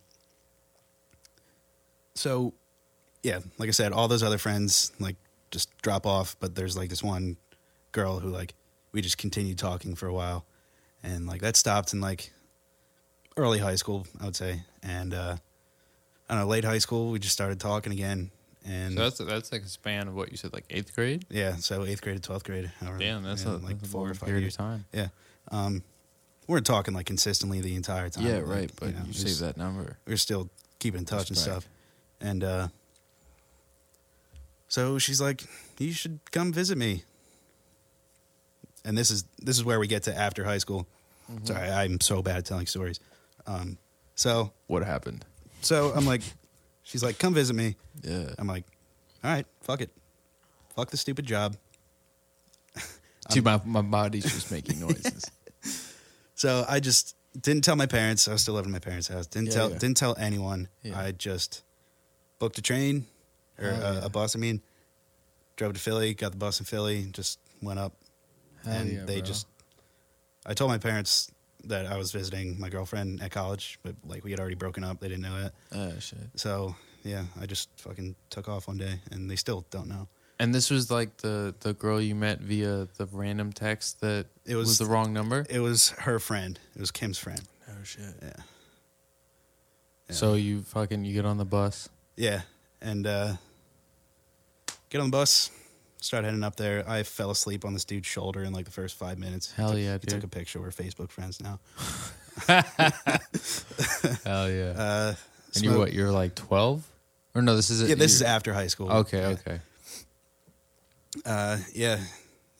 [2.14, 2.54] so,
[3.22, 5.16] yeah, like I said, all those other friends like
[5.50, 7.36] just drop off, but there's like this one
[7.96, 8.54] girl who like
[8.92, 10.44] we just continued talking for a while,
[11.02, 12.32] and like that stopped in like
[13.36, 15.36] early high school, I would say, and uh,
[16.28, 18.30] I don't know, late high school we just started talking again,
[18.64, 21.24] and So that's that's like a span of what you said, like eighth grade.
[21.30, 23.92] yeah, so eighth grade to twelfth grade, however, Damn, that's yeah, a, like that's a
[23.92, 24.54] four or five period years.
[24.54, 24.84] of time.
[24.92, 25.08] Yeah,
[25.50, 25.82] um,
[26.46, 28.24] we weren't talking like consistently the entire time.
[28.26, 28.70] Yeah, like, right.
[28.78, 29.98] But know, you, it saved that number.
[30.06, 31.62] we are still keeping in touch and Respect.
[31.62, 31.68] stuff.
[32.20, 32.68] And uh,
[34.68, 35.44] so she's like,
[35.78, 37.02] "You should come visit me."
[38.86, 40.86] And this is this is where we get to after high school.
[41.30, 41.44] Mm-hmm.
[41.44, 43.00] Sorry, I'm so bad at telling stories.
[43.46, 43.76] Um,
[44.14, 45.24] so What happened?
[45.60, 46.22] so I'm like,
[46.84, 48.30] she's like, "Come visit me." Yeah.
[48.38, 48.64] I'm like,
[49.24, 49.90] "All right, fuck it,
[50.76, 51.56] fuck the stupid job."
[53.30, 55.24] Dude, my my body's just making noises.
[56.38, 58.28] So I just didn't tell my parents.
[58.28, 59.26] I was still living in my parents' house.
[59.26, 59.78] Didn't Yeah, tell yeah.
[59.78, 60.68] didn't tell anyone.
[60.82, 61.00] Yeah.
[61.00, 61.62] I just
[62.38, 63.06] booked a train
[63.58, 64.36] or Oh, a, a bus.
[64.36, 64.60] I mean,
[65.56, 67.94] drove to Philly, got the bus in Philly, just went up,
[68.66, 69.26] and yeah, they bro.
[69.26, 69.46] just.
[70.44, 71.30] I told my parents
[71.64, 75.00] that I was visiting my girlfriend at college, but like we had already broken up.
[75.00, 75.52] They didn't know that.
[75.72, 76.18] Oh shit.
[76.36, 80.08] So yeah, I just fucking took off one day, and they still don't know.
[80.38, 84.54] And this was like the the girl you met via the random text that It
[84.56, 85.46] was, was- the wrong number.
[85.50, 86.58] It was her friend.
[86.74, 87.40] It was Kim's friend.
[87.70, 88.02] Oh shit.
[88.22, 88.28] Yeah.
[90.08, 90.14] Yeah.
[90.14, 91.88] So you fucking you get on the bus.
[92.16, 92.42] Yeah,
[92.80, 93.32] and uh,
[94.88, 95.50] get on the bus,
[96.06, 96.88] start heading up there.
[96.88, 99.52] I fell asleep on this dude's shoulder in like the first five minutes.
[99.52, 100.60] Hell Took- yeah, he took a picture.
[100.60, 101.58] We're Facebook friends now.
[104.24, 104.72] Hell yeah.
[104.76, 105.14] Uh,
[105.54, 105.92] and you're what?
[105.92, 106.86] You're like twelve?
[107.34, 107.56] Or no?
[107.56, 108.90] This is Yeah, this is after high school.
[108.90, 109.28] Okay, Yeah.
[109.28, 109.60] okay.
[111.24, 111.98] Uh, yeah,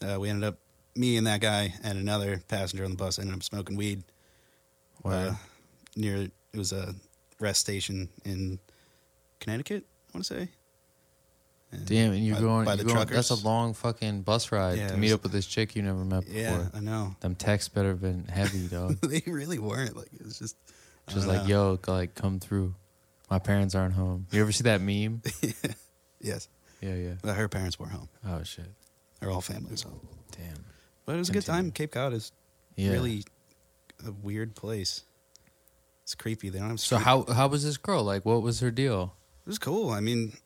[0.03, 0.59] uh, we ended up
[0.95, 4.03] me and that guy and another passenger on the bus ended up smoking weed.
[5.03, 5.13] Wow.
[5.13, 5.35] Uh,
[5.95, 6.95] near it was a
[7.39, 8.59] rest station in
[9.41, 9.85] Connecticut.
[10.15, 10.49] I want to say.
[11.73, 12.65] And Damn, and you're by- going.
[12.65, 15.15] by you're the going that's a long fucking bus ride Yeah, to it meet was-
[15.15, 16.41] up with this chick you never met before.
[16.41, 17.17] Yeah, I know.
[17.21, 19.01] Them texts better have been heavy, dog.
[19.01, 19.97] they really weren't.
[19.97, 20.57] Like it was just.
[21.09, 21.79] I Just don't like, know.
[21.87, 22.75] yo, like come through.
[23.31, 24.27] My parents aren't home.
[24.31, 25.23] You ever see that meme?
[26.21, 26.49] Yes.
[26.81, 27.13] Yeah, yeah.
[27.23, 28.09] Well, her parents were home.
[28.27, 28.67] Oh shit.
[29.21, 30.01] Her whole family was home.
[30.33, 30.65] Damn.
[31.05, 31.63] But it was a good Continue.
[31.63, 31.71] time.
[31.73, 32.33] Cape Cod is
[32.77, 32.93] Yeah.
[32.93, 33.25] really
[34.07, 35.03] a weird place.
[36.03, 36.49] It's creepy.
[36.49, 36.81] They don't have.
[36.81, 38.03] So street- how how was this girl?
[38.05, 39.15] Like, what was her deal?
[39.47, 39.91] It was cool.
[39.91, 40.37] I mean,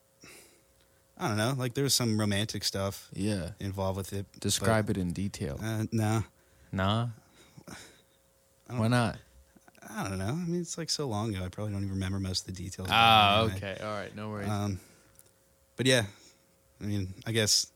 [1.21, 1.55] I don't know.
[1.57, 3.51] Like there was some romantic stuff Yeah.
[3.61, 4.27] involved with it.
[4.41, 5.59] Describe it in detail.
[5.63, 6.23] Uh, nah,
[6.73, 7.09] Nah.
[7.69, 7.75] I
[8.73, 9.19] don't- Why not?
[9.89, 10.29] I don't know.
[10.29, 11.45] I mean, it's like so long ago.
[11.45, 12.87] I probably don't even remember most of the details.
[12.89, 13.57] about Ah, it anyway.
[13.73, 13.85] okay.
[13.85, 14.15] All right.
[14.17, 14.49] No worries.
[14.49, 14.81] Um,
[15.77, 16.05] but yeah,
[16.81, 17.67] I mean, I guess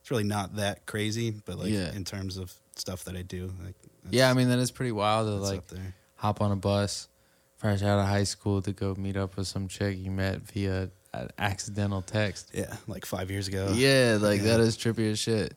[0.00, 1.30] it's really not that crazy.
[1.30, 1.92] But like Yeah.
[1.94, 4.92] in terms of stuff that I do, like that's- yeah, I mean that is pretty
[4.92, 5.94] wild to that's like up there.
[6.16, 7.08] hop on a bus
[7.56, 10.90] fresh out of high school to go meet up with some chick you met via
[11.12, 12.50] an accidental text.
[12.52, 13.72] Yeah, like five years ago.
[13.74, 14.56] Yeah, like Yeah.
[14.56, 15.54] that is trippy as shit.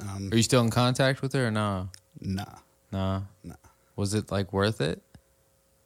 [0.00, 1.86] Um, Are you still in contact with her or nah?
[2.20, 2.44] nah.
[2.92, 3.22] Nah.
[3.42, 3.54] Nah.
[3.96, 5.02] Was it like worth it?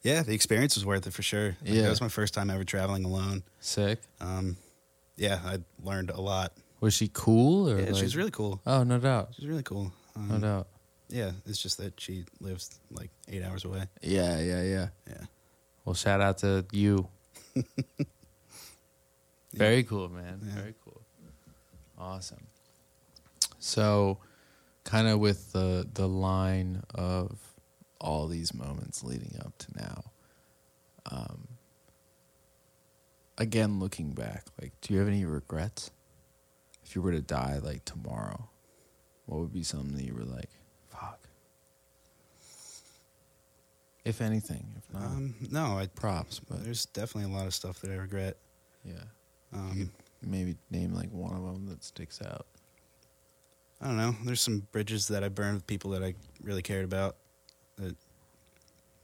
[0.03, 1.55] Yeah, the experience was worth it for sure.
[1.61, 1.81] Like, Yeah.
[1.83, 3.43] that was my first time ever traveling alone.
[3.59, 4.01] Sick.
[4.19, 4.57] Um,
[5.15, 6.53] yeah, I learned a lot.
[6.81, 8.61] Was she cool or Yeah, like, she was really cool.
[8.65, 9.29] Oh, no doubt.
[9.35, 9.93] She was really cool.
[10.15, 10.67] Um, No doubt.
[11.09, 13.85] Yeah, it's just that she lives like eight hours away.
[14.01, 14.87] Yeah, yeah, yeah.
[15.07, 15.21] Yeah.
[15.85, 17.07] Well, shout out to you.
[19.53, 20.39] Very cool, man.
[20.45, 20.55] Yeah.
[20.61, 21.01] Very cool.
[21.97, 22.47] Awesome.
[23.59, 24.17] So,
[24.83, 27.37] kind of with the the line of
[27.99, 30.03] all these moments leading up to now,
[31.09, 31.47] um,
[33.37, 35.91] again, looking back, like, do you have any regrets?
[36.85, 38.49] If you were to die like tomorrow,
[39.25, 40.49] what would be something that you were like,
[40.89, 41.19] fuck?
[44.03, 47.79] If anything, if not, Um, no, I props, but there's definitely a lot of stuff
[47.81, 48.35] that I regret.
[48.83, 49.03] yeah,
[49.53, 52.45] Um, maybe name like one of them that sticks out.
[53.81, 54.15] I don't know.
[54.23, 57.17] There's some bridges that I burned with people that I really cared about.
[57.77, 57.95] That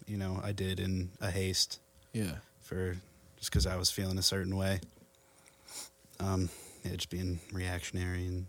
[0.08, 1.80] you know I did in a haste
[2.14, 2.98] Yeah, for
[3.38, 4.80] just because I was feeling a certain way.
[6.20, 6.50] Um,
[6.84, 8.46] yeah, just being reactionary and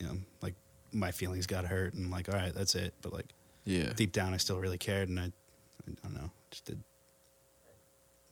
[0.00, 0.54] you know, like
[0.92, 2.92] my feelings got hurt and like, all right, that's it.
[3.00, 3.26] But like
[3.64, 6.82] yeah, deep down, I still really cared, and I, I don't know, just did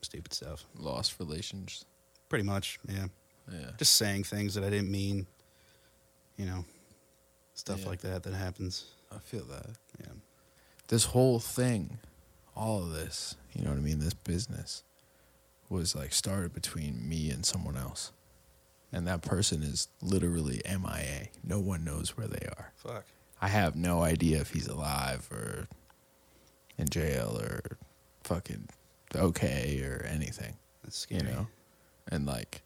[0.02, 0.64] stupid stuff.
[0.76, 1.84] lost relations.
[2.30, 3.08] Pretty much, yeah.
[3.52, 5.26] Yeah, Just saying things that I didn't mean.
[6.38, 6.64] You know,
[7.52, 7.88] stuff Yeah.
[7.88, 8.86] like that that happens.
[9.12, 9.66] I feel that.
[9.98, 10.12] Yeah.
[10.88, 11.98] this whole thing,
[12.56, 13.98] all of this, you know what I mean?
[14.00, 14.82] This business
[15.68, 18.10] was like started between me and someone else.
[18.92, 21.28] And that person is literally MIA.
[21.44, 22.72] No one knows where they are.
[22.76, 23.04] Fuck.
[23.40, 25.68] I have no idea if he's alive or
[26.76, 27.60] in jail or
[28.24, 28.68] fucking
[29.14, 31.46] okay or anything, That's you know?
[32.10, 32.62] And like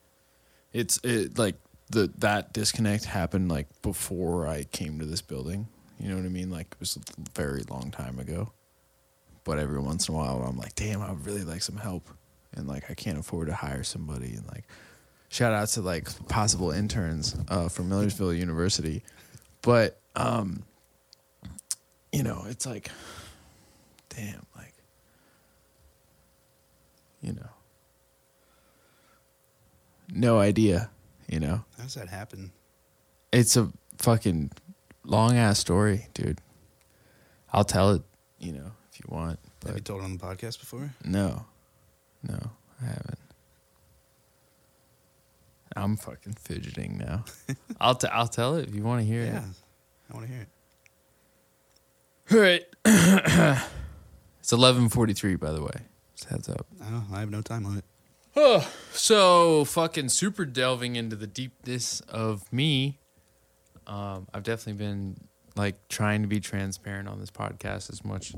[0.72, 1.56] it's it like
[1.90, 5.68] the that disconnect happened like before I came to this building.
[5.98, 6.50] You know what I mean?
[6.50, 8.52] Like it was a very long time ago.
[9.44, 12.08] But every once in a while I'm like, damn, I would really like some help.
[12.54, 14.64] And like I can't afford to hire somebody and like
[15.28, 19.02] shout out to like possible interns uh, from Millersville University.
[19.62, 20.64] But um
[22.12, 22.90] you know, it's like
[24.08, 24.74] damn, like
[27.20, 27.53] you know.
[30.12, 30.90] No idea,
[31.28, 32.52] you know How does that happen?
[33.32, 34.50] it's a fucking
[35.04, 36.38] long ass story, dude.
[37.52, 38.02] I'll tell it,
[38.38, 39.38] you know, if you want.
[39.66, 40.90] Have you told it on the podcast before?
[41.04, 41.46] no,
[42.22, 42.50] no,
[42.82, 43.18] I haven't.
[45.76, 47.24] I'm fucking fidgeting now.
[47.80, 49.28] I'll t- I'll tell it if you want to hear Yeah.
[49.28, 49.32] it.
[49.32, 49.42] Yeah,
[50.10, 50.48] I want to hear it.
[52.32, 52.64] All right.
[54.40, 55.74] it's 11:43, by the way.
[56.14, 56.66] Just heads up.
[56.82, 57.84] Oh, I have no time limit.
[58.36, 62.98] Oh, so fucking super delving into the deepness of me.
[63.86, 65.16] Um, I've definitely been
[65.54, 68.34] like trying to be transparent on this podcast as much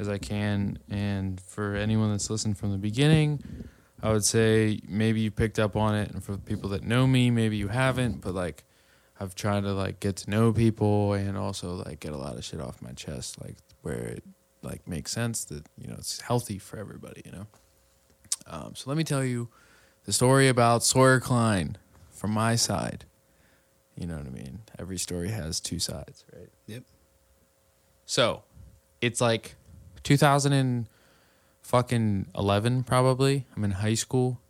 [0.00, 0.78] as I can.
[0.90, 3.40] And for anyone that's listened from the beginning,
[4.02, 6.10] I would say maybe you picked up on it.
[6.10, 8.22] And for people that know me, maybe you haven't.
[8.22, 8.64] But like,
[9.20, 12.44] I've tried to like get to know people and also like get a lot of
[12.44, 14.24] shit off my chest, like where it
[14.62, 17.22] like makes sense that you know it's healthy for everybody.
[17.24, 17.46] You know.
[18.46, 19.48] Um, so let me tell you
[20.04, 21.76] the story about Sawyer Klein
[22.10, 23.04] from my side.
[23.96, 24.60] You know what I mean?
[24.78, 26.50] Every story has two sides, right?
[26.66, 26.82] Yep.
[28.04, 28.42] So
[29.00, 29.56] it's like
[30.02, 30.86] 2000 and
[31.62, 33.46] fucking 11 probably.
[33.56, 34.40] I'm in high school.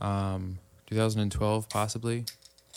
[0.00, 2.24] Um, 2012 possibly,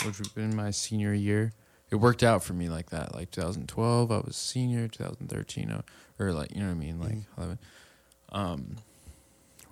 [0.05, 1.53] which would have been my senior year.
[1.89, 3.13] It worked out for me like that.
[3.13, 4.88] Like 2012, I was senior.
[4.88, 5.81] 2013, uh,
[6.19, 7.59] or like you know what I mean, like 11.
[8.31, 8.77] Um,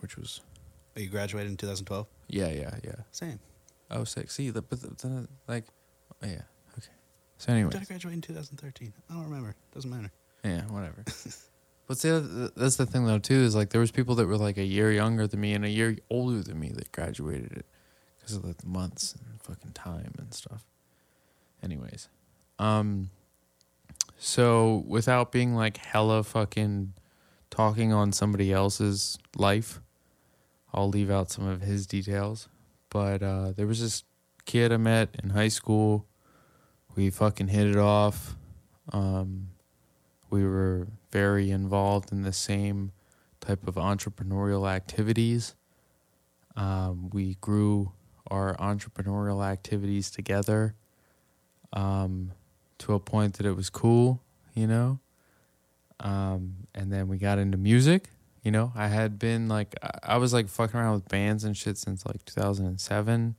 [0.01, 0.41] which was
[0.93, 2.07] But you graduated in 2012?
[2.27, 2.91] yeah, yeah, yeah.
[3.11, 3.39] Same.
[3.89, 4.33] Oh, six.
[4.35, 5.65] See, the, but the, the, like,
[6.23, 6.43] oh, yeah,
[6.77, 6.91] okay.
[7.37, 8.93] So anyway, Did I graduate in 2013?
[9.09, 9.55] I don't remember.
[9.73, 10.11] Doesn't matter.
[10.43, 11.03] yeah, whatever.
[11.87, 12.09] but see,
[12.55, 14.91] that's the thing though too is like there was people that were like a year
[14.91, 17.65] younger than me and a year older than me that graduated it
[18.19, 20.63] because of the months and fucking time and stuff.
[21.63, 22.07] Anyways,
[22.59, 23.09] um,
[24.17, 26.93] so without being like hella fucking
[27.49, 29.81] talking on somebody else's life,
[30.73, 32.47] I'll leave out some of his details.
[32.89, 34.03] But uh, there was this
[34.45, 36.05] kid I met in high school.
[36.95, 38.35] We fucking hit it off.
[38.91, 39.49] Um,
[40.29, 42.91] we were very involved in the same
[43.39, 45.55] type of entrepreneurial activities.
[46.55, 47.93] Um, we grew
[48.29, 50.75] our entrepreneurial activities together
[51.73, 52.31] um,
[52.79, 54.21] to a point that it was cool,
[54.53, 54.99] you know.
[55.99, 58.09] Um, and then we got into music.
[58.43, 61.77] You know, I had been like, I- was like fucking around with bands and shit
[61.77, 63.35] since like 2007.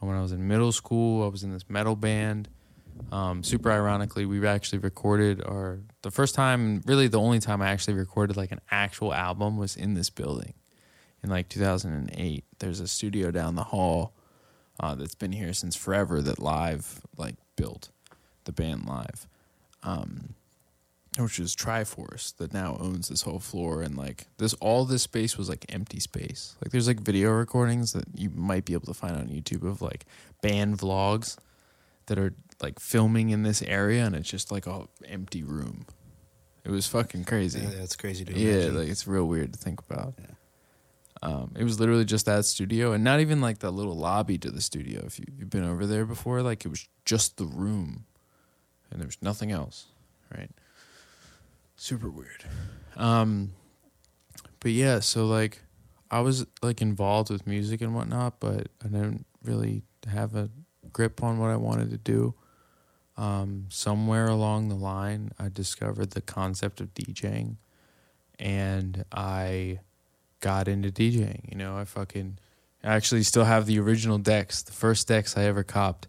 [0.00, 2.48] When I was in middle school, I was in this metal band.
[3.10, 7.68] Um, super ironically, we actually recorded our the first time, really the only time I
[7.68, 10.54] actually recorded like an actual album was in this building
[11.22, 12.44] in like 2008.
[12.58, 14.12] There's a studio down the hall
[14.80, 17.90] uh, that's been here since forever that Live like built
[18.44, 19.26] the band Live,
[19.82, 20.34] um,
[21.18, 25.36] which is Triforce that now owns this whole floor and like this all this space
[25.36, 26.56] was like empty space.
[26.62, 29.82] Like there's like video recordings that you might be able to find on YouTube of
[29.82, 30.04] like
[30.42, 31.36] band vlogs
[32.06, 35.86] that are like filming in this area and it's just like a empty room.
[36.64, 37.60] It was fucking crazy.
[37.60, 40.14] Yeah, that's crazy to Yeah, like it's real weird to think about.
[40.18, 40.26] Yeah.
[41.22, 44.50] Um, it was literally just that studio, and not even like the little lobby to
[44.50, 45.02] the studio.
[45.06, 48.04] If you, you've been over there before, like it was just the room,
[48.90, 49.86] and there was nothing else,
[50.36, 50.50] right?
[51.76, 52.44] Super weird.
[52.96, 53.52] Um,
[54.60, 55.62] but yeah, so like
[56.10, 60.50] I was like involved with music and whatnot, but I didn't really have a
[60.92, 62.34] grip on what I wanted to do.
[63.16, 67.56] Um, somewhere along the line, I discovered the concept of DJing,
[68.38, 69.80] and I
[70.40, 71.50] got into DJing.
[71.50, 72.38] You know, I fucking
[72.84, 76.08] I actually still have the original decks, the first decks I ever copped.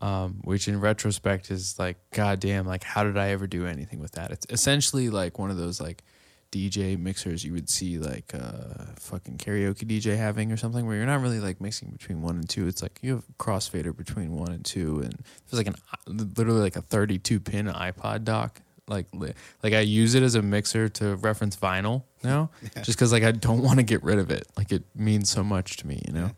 [0.00, 4.12] Um, which in retrospect is like, goddamn, like how did I ever do anything with
[4.12, 4.30] that?
[4.30, 6.04] It's essentially like one of those like
[6.50, 11.04] DJ mixers you would see like uh fucking karaoke DJ having or something where you're
[11.04, 12.66] not really like mixing between one and two.
[12.66, 15.12] It's like you have crossfader between one and two, and
[15.50, 15.74] there's like an
[16.06, 18.60] literally like a 32 pin iPod dock.
[18.86, 23.12] Like li- like I use it as a mixer to reference vinyl now, just because
[23.12, 24.46] like I don't want to get rid of it.
[24.56, 26.30] Like it means so much to me, you know.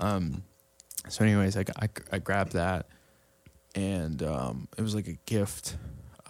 [0.00, 0.42] Um.
[1.08, 2.86] So, anyways, I, I, I grabbed that,
[3.74, 5.76] and um, it was like a gift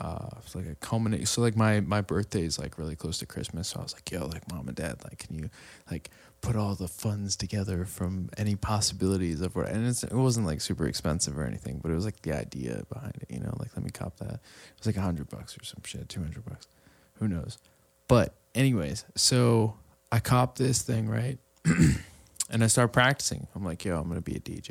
[0.01, 3.27] uh it's like a culminate so like my my birthday is like really close to
[3.27, 5.51] christmas so i was like yo like mom and dad like can you
[5.91, 6.11] like
[6.41, 10.87] put all the funds together from any possibilities of what and it wasn't like super
[10.87, 13.85] expensive or anything but it was like the idea behind it you know like let
[13.85, 14.35] me cop that.
[14.35, 16.69] It was like a hundred bucks or some shit 200 bucks
[17.15, 17.59] who knows?
[18.07, 19.77] But anyways so
[20.13, 21.39] i copped this thing right
[22.51, 24.71] and i start practicing i'm like yo i'm gonna be a dj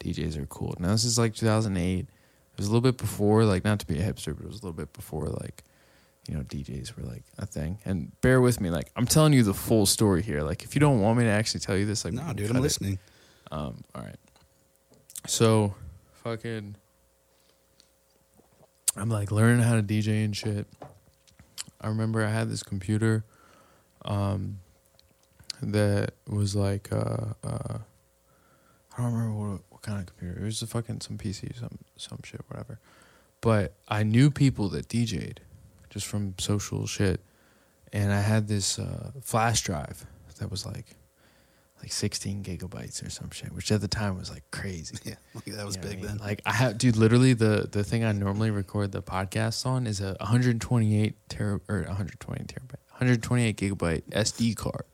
[0.00, 2.06] djs are cool now this is like 2008
[2.52, 4.60] it was a little bit before, like, not to be a hipster, but it was
[4.60, 5.62] a little bit before, like,
[6.28, 7.78] you know, DJs were like a thing.
[7.86, 10.42] And bear with me, like, I'm telling you the full story here.
[10.42, 12.56] Like, if you don't want me to actually tell you this, like, No, dude, I'm
[12.56, 12.60] it.
[12.60, 12.98] listening.
[13.50, 14.16] Um, all right.
[15.26, 15.74] So,
[16.22, 16.74] fucking,
[18.96, 20.66] I'm like learning how to DJ and shit.
[21.80, 23.24] I remember I had this computer,
[24.04, 24.58] um,
[25.62, 27.78] that was like, uh, uh,
[28.96, 30.40] I don't remember what, what kind of computer.
[30.40, 32.78] It was a fucking some PC, some some shit, whatever.
[33.40, 35.40] But I knew people that DJ'd
[35.88, 37.20] just from social shit,
[37.92, 40.06] and I had this uh, flash drive
[40.38, 40.96] that was like
[41.82, 44.96] like 16 gigabytes or some shit, which at the time was like crazy.
[45.04, 46.06] Yeah, like, that was You know big I mean?
[46.06, 46.18] then.
[46.18, 46.96] Like I have, dude.
[46.96, 51.78] Literally, the the thing I normally record the podcast on is a 128 tera or
[51.82, 54.84] 120 terabyte, 128 gigabyte SD card.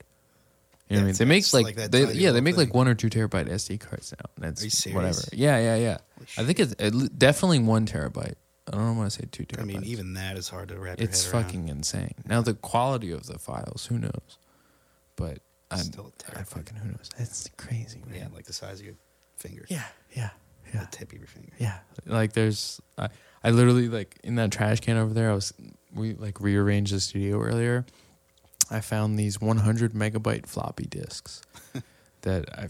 [0.89, 1.14] You know what I mean?
[1.16, 4.14] They make like, like they yeah they make like one or two terabyte SD cards
[4.16, 4.30] now.
[4.39, 4.95] That's Are you serious?
[4.97, 5.20] whatever.
[5.32, 5.99] Yeah, yeah, yeah.
[6.39, 8.34] I think it's le- definitely one terabyte.
[8.68, 9.62] I don't want to say two terabytes.
[9.62, 11.45] I mean, even that is hard to wrap your it's head around.
[11.45, 12.14] fucking insane.
[12.24, 14.39] Now the quality of the files, who knows?
[15.16, 15.39] But
[15.70, 17.11] I, Still I fucking who knows?
[17.18, 18.03] It's crazy.
[18.07, 18.18] Man.
[18.18, 18.95] Yeah, like the size of your
[19.37, 19.68] fingers.
[19.70, 19.84] yeah,
[20.14, 20.30] yeah,
[20.72, 20.80] yeah.
[20.82, 21.53] The tip of your finger.
[21.59, 23.09] Yeah, like there's, I,
[23.43, 25.30] I literally like in that trash can over there.
[25.30, 25.53] I was
[25.93, 27.84] we like rearranged the studio earlier.
[28.70, 31.42] I found these 100 megabyte floppy disks
[32.22, 32.68] that I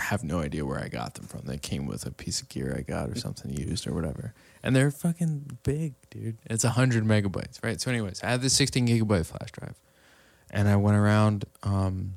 [0.00, 1.42] have no idea where I got them from.
[1.46, 4.74] They came with a piece of gear I got or something used or whatever, and
[4.76, 6.38] they're fucking big, dude.
[6.46, 7.80] It's 100 megabytes, right?
[7.80, 9.74] So, anyways, I had this 16 gigabyte flash drive,
[10.50, 11.44] and I went around.
[11.62, 12.14] Um,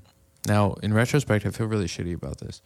[0.47, 2.61] now, in retrospect, I feel really shitty about this.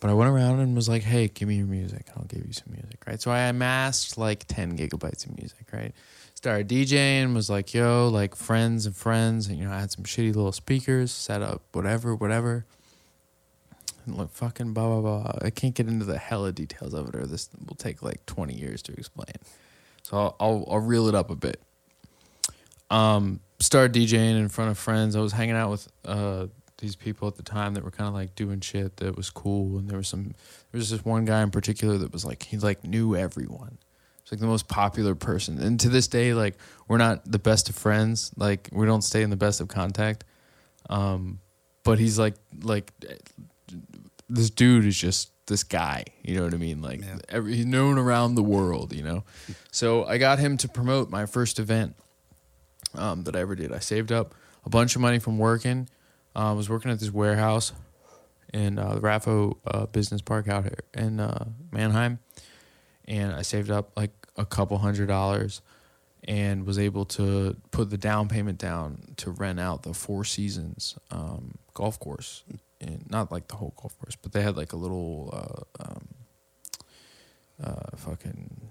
[0.00, 2.06] But I went around and was like, hey, give me your music.
[2.08, 3.20] and I'll give you some music, right?
[3.20, 5.92] So I amassed like 10 gigabytes of music, right?
[6.38, 9.48] Started DJing, was like, yo, like friends and friends.
[9.48, 12.64] And, you know, I had some shitty little speakers, set up whatever, whatever.
[14.06, 15.32] And look, fucking blah, blah, blah.
[15.42, 18.54] I can't get into the hella details of it, or this will take like 20
[18.54, 19.34] years to explain.
[20.04, 21.60] So I'll, I'll, I'll reel it up a bit.
[22.88, 25.16] Um, started DJing in front of friends.
[25.16, 26.46] I was hanging out with uh,
[26.78, 29.76] these people at the time that were kind of like doing shit that was cool,
[29.76, 30.34] and there was some.
[30.70, 33.78] There was this one guy in particular that was like he like knew everyone.
[34.30, 36.56] Like the most popular person, and to this day, like
[36.86, 38.30] we're not the best of friends.
[38.36, 40.24] Like we don't stay in the best of contact.
[40.90, 41.40] Um,
[41.82, 42.92] but he's like like
[44.28, 46.04] this dude is just this guy.
[46.22, 46.82] You know what I mean?
[46.82, 47.16] Like Yeah.
[47.30, 48.92] every, he's known around the world.
[48.92, 49.24] You know.
[49.72, 51.96] So I got him to promote my first event
[52.94, 53.72] um, that I ever did.
[53.72, 55.88] I saved up a bunch of money from working.
[56.36, 57.72] Uh, I was working at this warehouse
[58.52, 62.18] in uh, the Raffo uh, Business Park out here in uh, Manheim,
[63.06, 65.60] and I saved up like a couple hundred dollars
[66.24, 70.96] and was able to put the down payment down to rent out the Four Seasons
[71.10, 72.42] um, golf course,
[72.80, 75.30] and not like the whole golf course, but they had like a little
[75.80, 76.08] uh, um,
[77.62, 78.70] uh, fucking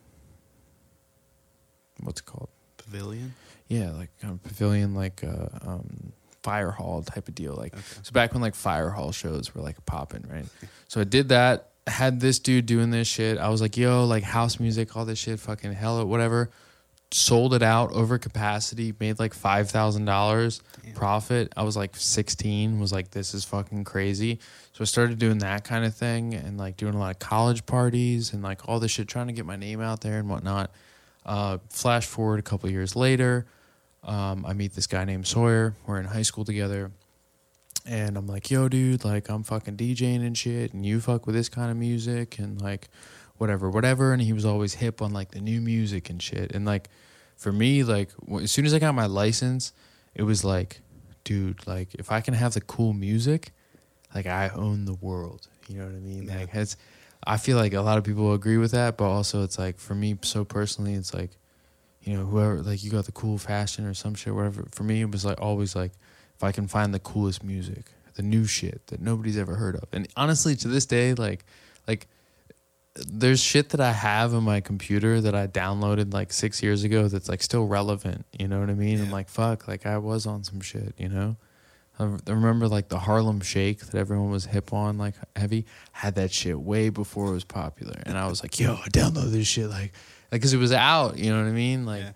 [2.01, 2.49] what's it called?
[2.77, 3.33] Pavilion.
[3.67, 6.13] Yeah, like kind of pavilion, like uh, um,
[6.43, 7.53] fire hall type of deal.
[7.53, 7.83] Like Okay.
[8.01, 10.45] so back when like fire hall shows were like popping, right?
[10.87, 11.71] So I did that.
[11.87, 13.37] Had this dude doing this shit.
[13.37, 16.49] I was like, yo, like house music, all this shit, fucking hell, whatever.
[17.11, 20.61] sold it out over capacity, made like five thousand dollars
[20.93, 21.53] profit.
[21.55, 24.39] I was like sixteen, was like, this is fucking crazy.
[24.73, 27.65] So I started doing that kind of thing and like doing a lot of college
[27.65, 30.71] parties and like all this shit, trying to get my name out there and whatnot.
[31.25, 33.45] Uh, flash forward a couple years later,
[34.03, 35.73] um, I meet this guy named Sawyer.
[35.85, 36.91] We're in high school together.
[37.87, 41.35] And I'm like, yo, dude, like, I'm fucking DJing and shit, and you fuck with
[41.35, 42.89] this kind of music, and like,
[43.37, 44.11] whatever, whatever.
[44.11, 46.53] And he was always hip on like the new music and shit.
[46.53, 46.89] And like,
[47.37, 49.71] for me, like, w- as soon as I got my license,
[50.15, 50.81] it was like,
[51.23, 53.53] dude, like, if I can have the cool music,
[54.13, 55.47] like, I own the world.
[55.69, 56.23] You know what I mean?
[56.23, 56.39] Yeah.
[56.39, 56.75] Like, it's,
[57.25, 59.95] I feel like a lot of people agree with that, but also it's like, for
[59.95, 61.31] me, so personally, it's like,
[62.01, 64.67] you know, whoever, like, you got the cool fashion or some shit, whatever.
[64.71, 65.91] For me, it was like always like,
[66.37, 69.85] if I can find the coolest music, the new shit that nobody's ever heard of.
[69.91, 71.43] And honestly, to this day, like,
[71.87, 72.07] like,
[72.95, 77.07] there's shit that I have on my computer that I downloaded like six years ago
[77.07, 78.25] that's like still relevant.
[78.37, 78.99] You know what I mean?
[79.01, 81.37] I'm like, fuck, like I was on some shit, you know?
[81.99, 86.31] I remember like the Harlem Shake that everyone was hip on, like heavy, had that
[86.31, 87.95] shit way before it was popular.
[88.05, 89.93] And I was like, yo, I downloaded this shit, like,
[90.31, 91.85] like, cause it was out, you know what I mean?
[91.85, 92.11] Like, Yeah.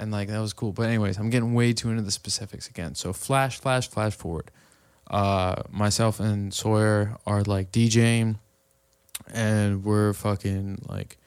[0.00, 0.72] And like that was cool.
[0.72, 2.94] But anyways, I'm getting way too into the specifics again.
[2.94, 4.50] So flash, flash, flash forward.
[5.08, 8.38] Uh, myself and Sawyer are like DJing,
[9.32, 11.18] and we're fucking like,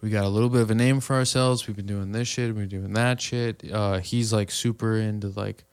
[0.00, 1.66] we got a little bit of a name for ourselves.
[1.66, 2.54] We've been doing this shit.
[2.54, 3.62] We're doing that shit.
[3.70, 5.64] Uh, he's like super into like,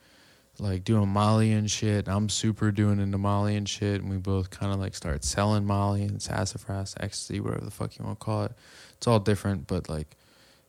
[0.59, 2.07] like doing Molly and shit.
[2.07, 4.01] I'm super doing into Molly and shit.
[4.01, 7.97] And we both kind of like start selling Molly and sassafras, ecstasy, whatever the fuck
[7.97, 8.51] you want to call it.
[8.97, 10.15] It's all different, but like,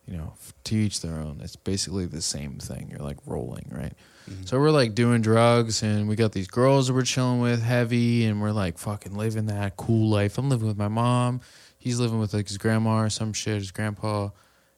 [0.07, 0.33] you know,
[0.65, 1.39] to each their own.
[1.43, 2.89] It's basically the same thing.
[2.91, 3.93] You're like rolling, right?
[4.29, 4.47] Mhm.
[4.47, 8.25] So we're like doing drugs, and we got these girls that we're chilling with heavy,
[8.25, 10.37] and we're like fucking living that cool life.
[10.37, 11.41] I'm living with my mom.
[11.77, 14.29] He's living with like his grandma or some shit, his grandpa,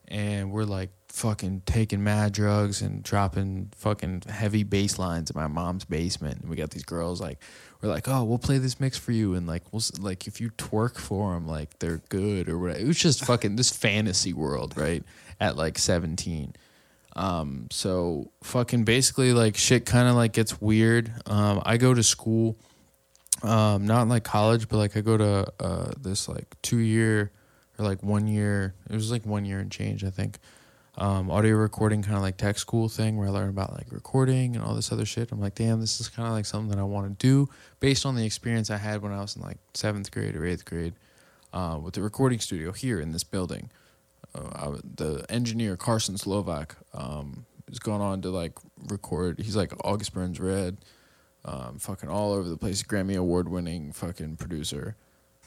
[0.08, 5.48] and we're like fucking taking mad drugs and dropping fucking heavy bass lines in my
[5.48, 6.42] mom's basement.
[6.42, 7.40] And we got these girls like,
[7.82, 10.52] we're like, oh, we'll play this mix for you, and like we'll like if you
[10.52, 12.80] twerk for them, like they're good or whatever.
[12.80, 15.04] It was just fucking this fantasy world, right?
[15.40, 16.56] At like 17.
[17.16, 21.12] Um, so fucking basically like shit kind of like gets weird.
[21.26, 22.58] Um, I go to school,
[23.42, 27.32] um, not like college, but like I go to uh this like two year
[27.80, 28.76] or like one year.
[28.88, 30.38] It was like one year and change, I think.
[31.00, 34.56] Um, audio recording kind of like tech school thing where I learned about like recording
[34.56, 35.32] and all this other shit.
[35.32, 37.48] I'm like, damn, this is kind of like something that I want to do
[37.80, 40.66] based on the experience I had when I was in like seventh grade or eighth
[40.66, 40.96] grade
[41.54, 43.70] uh, with the recording studio here in this building
[44.34, 49.40] uh, I, the engineer Carson Slovak um, has gone on to like record.
[49.40, 50.78] He's like August Burns Red,
[51.46, 52.84] um, fucking all over the place.
[52.84, 54.96] Grammy award winning fucking producer.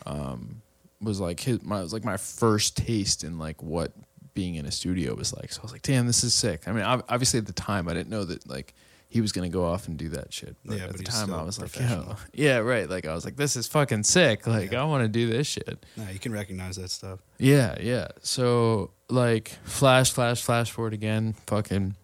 [0.07, 0.63] Um,
[1.01, 3.93] was like his my was like my first taste in like what
[4.35, 5.53] being in a studio was like.
[5.53, 6.67] So I was like, damn, this is sick.
[6.67, 8.75] I mean, obviously at the time I didn't know that like
[9.09, 10.57] he was gonna go off and do that shit.
[10.65, 12.89] But Yeah, at but the time I was like, yo, yeah, right.
[12.89, 14.47] Like I was like, this is fucking sick.
[14.47, 14.83] Like Yeah.
[14.83, 15.85] I want to do this shit.
[15.97, 17.21] No, you can recognize that stuff.
[17.39, 18.09] Yeah, yeah.
[18.23, 21.35] So like flash, flash, flash forward again.
[21.49, 21.97] Fucking,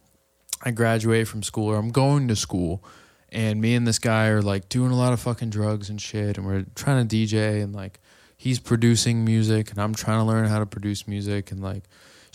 [0.64, 2.83] I graduate from school or I'm going to school,
[3.31, 6.37] and me and this guy are like doing a lot of fucking drugs and shit,
[6.39, 8.01] and we're trying to DJ and like
[8.37, 11.85] he's producing music and I'm trying to learn how to produce music and like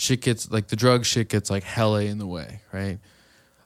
[0.02, 2.98] shit gets like the drug shit gets like hella in the way, right?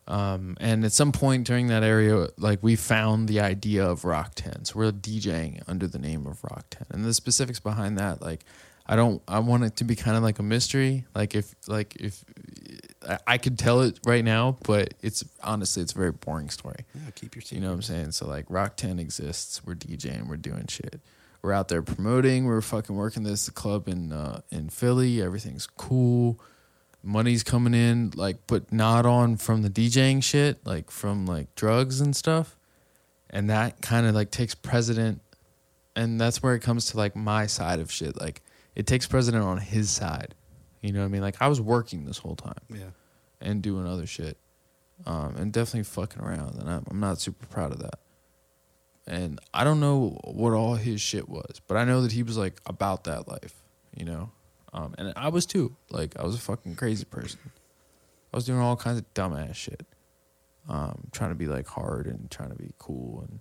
[0.07, 4.33] Um, and at some point during that area, like we found the idea of Rock
[4.35, 4.65] 10.
[4.65, 6.87] So we're DJing under the name of Rock 10.
[6.91, 8.41] And the specifics behind that, like,
[8.85, 11.05] I don't, I want it to be kind of like a mystery.
[11.15, 12.23] Like, if, like, if
[13.25, 16.85] I, could tell it right now, but it's honestly, it's a very boring story.
[16.93, 18.11] Yeah, keep your You know what I'm saying?
[18.11, 19.61] So like Rock 10 exists.
[19.65, 20.99] We're DJing, we're doing shit.
[21.45, 25.21] We're out there promoting, we're fucking working this club in uh in Philly.
[25.21, 26.39] Everything's cool.
[27.03, 32.01] Money's coming in, like but not on from the DJing shit, like from like drugs
[32.01, 32.57] and stuff.
[33.29, 35.21] And that kind of like takes precedent
[35.95, 38.19] and that's where it comes to like my side of shit.
[38.19, 38.41] Like
[38.73, 40.33] it takes precedent on his side.
[40.81, 41.21] You know what I mean?
[41.21, 42.89] Like I was working this whole time Yeah.
[43.39, 44.37] and doing other shit,
[45.05, 46.55] um, and definitely fucking around.
[46.59, 47.99] And I'm, I'm not super proud of that.
[49.07, 52.37] And I don't know what all his shit was, but I know that he was
[52.37, 53.53] like about that life,
[53.95, 54.31] you know.
[54.73, 55.75] Um, and I was too.
[55.89, 57.39] Like I was a fucking crazy person.
[58.33, 59.85] I was doing all kinds of dumbass shit,
[60.67, 63.39] um, trying to be like hard and trying to be cool, and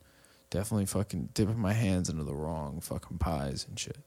[0.50, 3.98] definitely fucking dipping my hands into the wrong fucking pies and shit,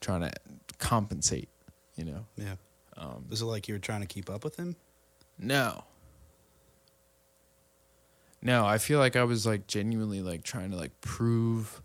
[0.00, 0.30] trying to
[0.78, 1.48] compensate,
[1.96, 2.24] you know.
[2.36, 2.54] Yeah.
[2.96, 4.76] Um, Was it like you were trying to keep up with him?
[5.38, 5.84] no.
[8.42, 11.82] No, I feel like I was like genuinely like trying to like prove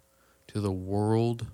[0.47, 1.47] to the world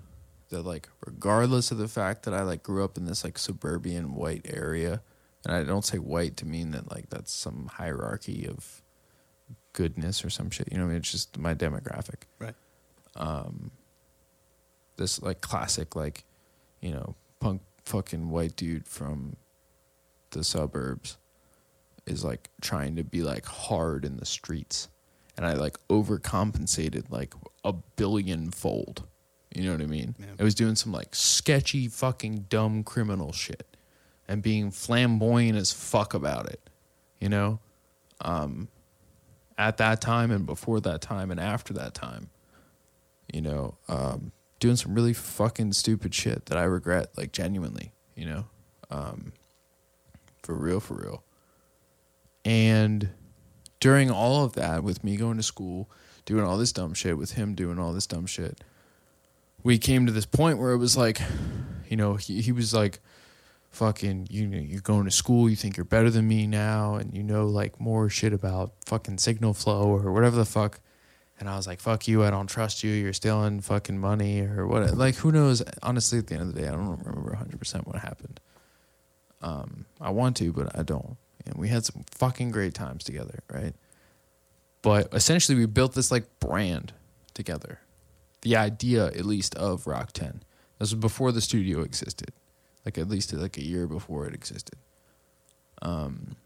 [0.50, 4.14] that like regardless of the fact that I like grew up in this like suburban
[4.14, 5.02] white area
[5.44, 8.82] and I don't say white to mean that like that's some hierarchy of
[9.72, 10.68] goodness or some shit.
[10.72, 12.22] You know, what I mean, it's just my demographic.
[12.38, 12.54] Right.
[13.14, 13.70] Um,
[14.96, 16.24] this like classic like,
[16.80, 19.36] you know, punk fucking white dude from
[20.30, 21.17] the suburbs
[22.08, 24.88] is like trying to be like hard in the streets,
[25.36, 27.34] and I like overcompensated like
[27.64, 29.06] a billion fold.
[29.54, 30.14] You know what I mean?
[30.18, 30.26] Yeah.
[30.38, 33.76] I was doing some like sketchy fucking dumb criminal shit
[34.26, 36.60] and being flamboyant as fuck about it.
[37.20, 37.60] You know?
[38.20, 38.68] Um
[39.56, 42.30] at that time and before that time and after that time.
[43.32, 48.26] You know, um doing some really fucking stupid shit that I regret like genuinely, you
[48.26, 48.44] know?
[48.90, 49.32] Um
[50.42, 51.22] for real for real.
[52.48, 53.10] And
[53.78, 55.90] during all of that with me going to school,
[56.24, 58.64] doing all this dumb shit with him doing all this dumb shit,
[59.62, 61.20] we came to this point where it was like,
[61.90, 63.00] you know, he, he was like,
[63.68, 67.14] fucking, you know, you're going to school, you think you're better than me now, and
[67.14, 70.80] you know, like, more shit about fucking signal flow or whatever the fuck.
[71.38, 74.66] And I was like, fuck you, I don't trust you, you're stealing fucking money or
[74.66, 74.96] what.
[74.96, 75.62] Like, who knows?
[75.82, 78.40] Honestly, at the end of the day, I don't remember 100% what happened.
[79.42, 81.18] Um, I want to, but I don't.
[81.48, 83.74] And we had some fucking great times together, right?
[84.82, 86.92] But essentially, we built this like brand
[87.34, 87.80] together
[88.42, 90.42] the idea at least of Rock 10.
[90.78, 92.32] This was before the studio existed.
[92.84, 94.76] Like at least like a year before it existed.
[95.82, 96.36] Um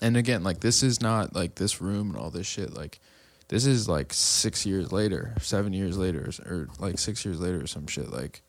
[0.00, 2.98] and again, like this is not like this room and all this shit like
[3.48, 7.66] this is like 6 years later, 7 years later or like 6 years later or
[7.66, 8.42] some shit like.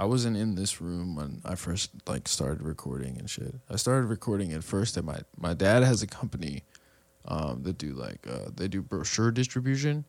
[0.00, 3.54] I wasn't in this room when I first like started recording and shit.
[3.68, 6.62] I started recording at first at my my dad has a company
[7.26, 10.06] um that do like uh they do brochure distribution.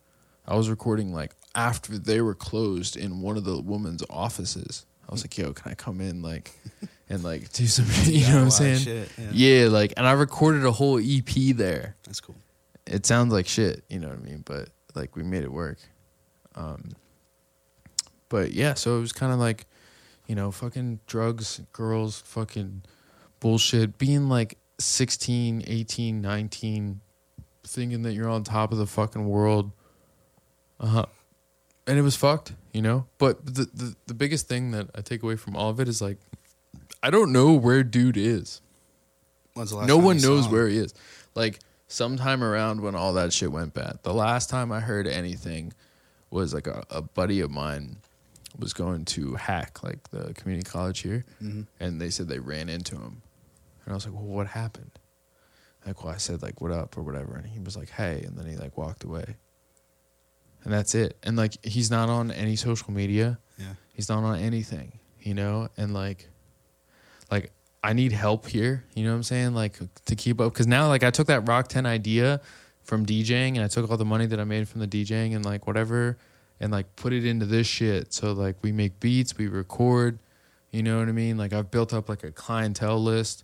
[0.47, 4.85] I was recording like after they were closed in one of the woman's offices.
[5.09, 6.57] I was like, "Yo, can I come in like
[7.09, 9.63] and like do some you know what I'm saying?" shit, yeah.
[9.63, 12.37] yeah, like and I recorded a whole EP there That's cool.
[12.87, 14.43] it sounds like shit, you know what I mean?
[14.45, 15.79] But like we made it work.
[16.55, 16.91] Um
[18.29, 19.65] but yeah, so it was kind of like,
[20.32, 22.84] you know, fucking drugs, girls, fucking
[23.41, 27.01] bullshit, being like 16, 18, 19,
[27.65, 29.71] thinking that you're on top of the fucking world.
[30.79, 31.05] Uh-huh.
[31.86, 33.07] And it was fucked, you know?
[33.17, 36.01] But the, the the biggest thing that I take away from all of it is
[36.01, 36.17] like
[37.03, 38.61] I don't know where dude is
[39.53, 40.93] When's the last no one knows where he is.
[41.36, 41.59] Like
[41.89, 43.99] sometime around when all that shit went bad.
[44.03, 45.73] The last time I heard anything
[46.29, 47.97] was like a, a buddy of mine
[48.59, 51.67] was going to hack like the community college here, Mhm.
[51.79, 53.21] and they said they ran into him,
[53.85, 54.91] and I was like, "Well, what happened?"
[55.85, 58.37] Like, well, I said like, "What up?" or whatever, and he was like, "Hey," and
[58.37, 59.35] then he like walked away,
[60.63, 61.17] and that's it.
[61.23, 63.39] And like, he's not on any social media.
[63.57, 63.73] Yeah.
[63.93, 66.29] He's not on anything, you know, and like,
[67.31, 67.51] like
[67.83, 68.83] I need help here.
[68.95, 69.53] You know what I'm saying?
[69.55, 72.41] Like to keep up because now like I took that Rock Ten idea
[72.83, 75.45] from DJing and I took all the money that I made from the DJing and
[75.45, 76.17] like whatever
[76.62, 78.14] and like put it into this shit.
[78.14, 80.20] So like we make beats, we record.
[80.72, 81.38] You know what I mean?
[81.38, 83.43] Like I've built up like a clientele list,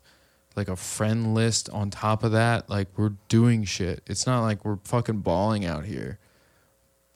[0.55, 2.69] like a friend list on top of that.
[2.69, 4.01] Like we're doing shit.
[4.07, 6.19] It's not like we're fucking balling out here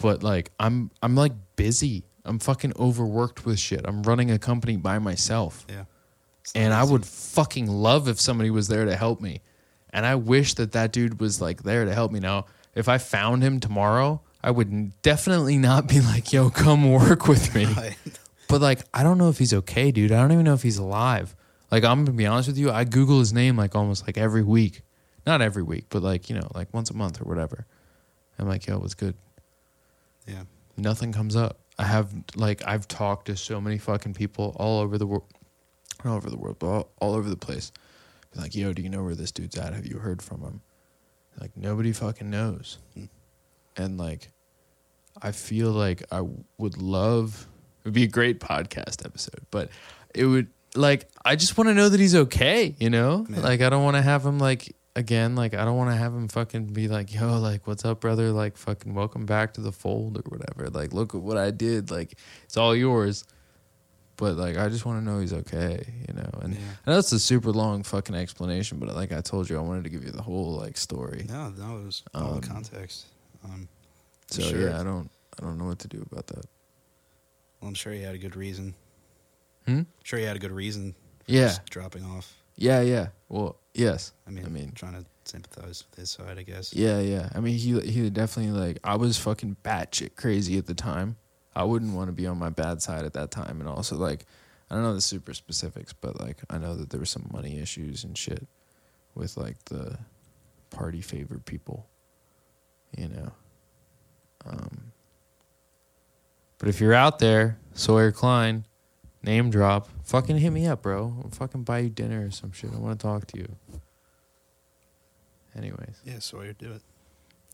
[0.02, 2.04] but like I'm I'm like busy.
[2.26, 3.82] I'm fucking overworked with shit.
[3.86, 5.66] I'm running a company by myself.
[5.70, 5.86] Yeah.
[6.54, 9.42] And I would fucking love if somebody was there to help me.
[9.92, 12.20] And I wish that that dude was like there to help me.
[12.20, 12.46] Now,
[12.76, 17.54] if I found him tomorrow, I would definitely not be like, "Yo, come work with
[17.56, 17.98] me." Right.
[18.48, 20.12] But like, I don't know if he's okay, dude.
[20.12, 21.36] I don't even know if he's alive.
[21.72, 22.70] Like, I'm gonna be honest with you.
[22.70, 24.82] I Google his name like almost like every week,
[25.26, 27.66] not every week, but like you know, like once a month or whatever.
[28.38, 29.16] I'm like, yo, what's good?
[30.28, 30.44] Yeah.
[30.76, 31.60] Nothing comes up.
[31.78, 35.24] I have like I've talked to so many fucking people all over the world,
[36.04, 37.72] all over the world, but all, all over the place.
[38.34, 39.74] Be like, yo, do you know where this dude's at?
[39.74, 40.62] Have you heard from him?
[41.40, 42.80] Like nobody fucking knows.
[42.96, 43.06] Hmm.
[43.78, 44.30] And like,
[45.22, 46.22] I feel like I
[46.58, 47.48] would love.
[47.80, 49.70] It would be a great podcast episode, but
[50.14, 52.76] it would like I just want to know that he's okay.
[52.80, 53.40] You know, Yeah.
[53.42, 55.36] like I don't want to have him like again.
[55.36, 58.32] Like I don't want to have him fucking be like, yo, like what's up, brother?
[58.32, 60.70] Like fucking welcome back to the fold or whatever.
[60.70, 61.92] Like look at what I did.
[61.92, 63.24] Like it's all yours.
[64.18, 65.84] But like I just want to know he's okay.
[66.08, 66.60] You know, and Yeah.
[66.86, 69.86] I know it's a super long fucking explanation, but like I told you, I wanted
[69.86, 71.26] to give you the whole like story.
[71.28, 73.06] No, no, it was all Um, the context.
[73.44, 73.68] Um,
[74.30, 74.70] So sure.
[74.70, 76.46] yeah, I don't, I don't know what to do about that.
[77.60, 78.74] well, I'm sure he had a good reason.
[79.68, 79.82] Hmm?
[80.04, 80.94] sure he had a good reason
[81.26, 81.48] for Yeah.
[81.50, 82.34] just dropping off.
[82.56, 83.10] Yeah, yeah.
[83.30, 84.12] Well, yes.
[84.28, 86.74] I mean, I mean- trying to sympathize with his side, I guess.
[86.74, 87.30] Yeah, yeah.
[87.36, 91.16] I mean, he he definitely like I was fucking batshit crazy at the time.
[91.56, 94.26] I wouldn't want to be on my bad side at that time, and also like
[94.70, 97.60] I don't know the super specifics, but like I know that there were some money
[97.60, 98.48] issues and shit
[99.16, 99.98] with like the
[100.72, 101.86] party favored people,
[102.98, 103.32] you know.
[104.46, 104.92] Um,
[106.58, 108.66] but if you're out there, Sawyer Klein,
[109.24, 111.14] name drop, fucking hit me up, bro.
[111.24, 112.72] I'll fucking buy you dinner or some shit.
[112.74, 113.48] I want to talk to you.
[115.56, 116.82] Anyways, Yeah, Sawyer, do it.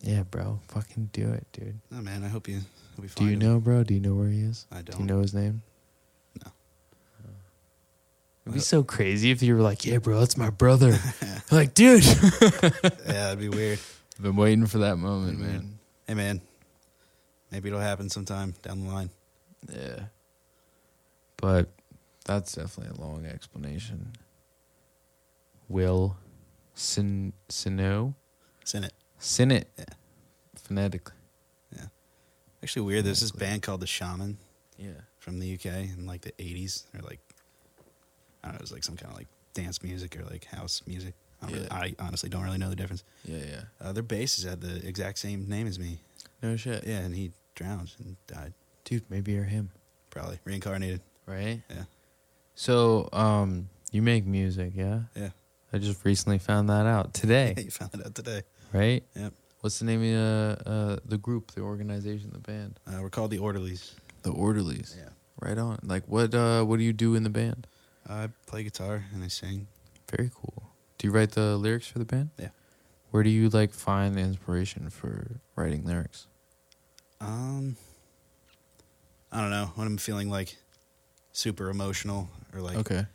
[0.01, 1.79] yeah, bro, fucking do it, dude.
[1.89, 2.59] No, man, I hope you.
[2.95, 3.39] Hope you Do you him.
[3.39, 3.83] know, bro?
[3.83, 4.65] Do you know where he is?
[4.71, 4.85] I don't.
[4.91, 4.99] don't.
[5.01, 5.61] you know his name?
[6.45, 6.51] No.
[8.45, 10.97] It'd be so crazy if you were like, "Yeah, bro, that's my brother."
[11.51, 12.69] like, dude, yeah,
[13.05, 13.79] that'd be weird.
[14.19, 15.41] Been waiting for that moment, Mhm.
[15.41, 15.79] man.
[16.07, 16.41] Hey, man,
[17.51, 19.09] maybe it'll happen sometime down the line.
[19.71, 20.07] Yeah,
[21.37, 21.69] but
[22.25, 24.13] that's definitely a long explanation.
[25.69, 26.17] Will
[26.73, 28.15] Sin Sino
[28.73, 28.93] it.
[29.19, 29.85] Sinnit Yeah.
[30.55, 31.15] phonetically.
[31.75, 31.87] Yeah.
[32.63, 33.05] Actually, weird.
[33.05, 34.37] There's this band called the Shamen
[34.77, 35.01] Yeah.
[35.19, 37.19] from the UK in like the 80s, or like
[38.43, 40.81] I don't know, it was like some kind of like dance music or like house
[40.87, 41.15] music.
[41.41, 41.77] I, don't really, Yeah.
[41.77, 43.03] I honestly don't really know the difference.
[43.25, 43.61] Yeah, yeah.
[43.79, 45.99] Uh, their bassist had the exact same name as me.
[46.41, 46.85] No shit.
[46.85, 48.53] Yeah, and he drowned and died.
[48.85, 49.71] Dude, maybe you're him,
[50.09, 51.01] Probably reincarnated.
[51.25, 51.61] right?
[51.69, 51.83] Yeah.
[52.55, 55.01] So, um, you make music, yeah?
[55.15, 55.29] Yeah.
[55.73, 58.41] I just recently found that out today, you found it out today.
[58.73, 59.03] right?
[59.15, 59.33] Yep.
[59.61, 60.17] What's the name of
[60.67, 62.79] uh, uh, the group, the organization, the band?
[62.87, 63.95] Uh, we're called the Orderlies.
[64.21, 64.95] The Orderlies.
[64.97, 65.09] Yeah.
[65.41, 65.79] Right on.
[65.83, 66.33] Like, what?
[66.33, 67.67] Uh, what do you do in the band?
[68.07, 69.67] I play guitar and I sing.
[70.15, 70.66] Very cool.
[70.97, 72.29] Do you write the lyrics for the band?
[72.39, 72.49] Yeah.
[73.11, 76.27] Where do you like find the inspiration for writing lyrics?
[77.21, 77.77] Um,
[79.31, 80.55] I don't know when I'm feeling like
[81.31, 83.05] super emotional or like okay.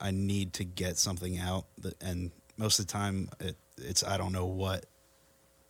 [0.00, 4.16] I need to get something out, that, and most of the time it, it's I
[4.16, 4.84] don't know what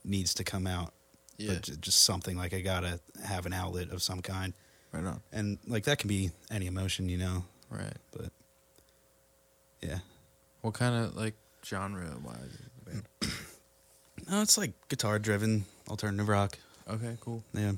[0.03, 0.93] needs to come out,
[1.37, 1.53] Yeah.
[1.55, 4.53] but just something like I gotta have an outlet of some kind,
[4.91, 5.21] Right on.
[5.31, 7.45] and like that can be any emotion, you know.
[7.69, 7.95] Right.
[8.11, 8.31] But
[9.81, 9.99] yeah,
[10.61, 11.35] What kind of like
[11.67, 12.57] genre wise
[14.29, 16.57] no, it's like guitar driven alternative rock.
[16.89, 17.43] Okay, cool.
[17.53, 17.73] Yeah,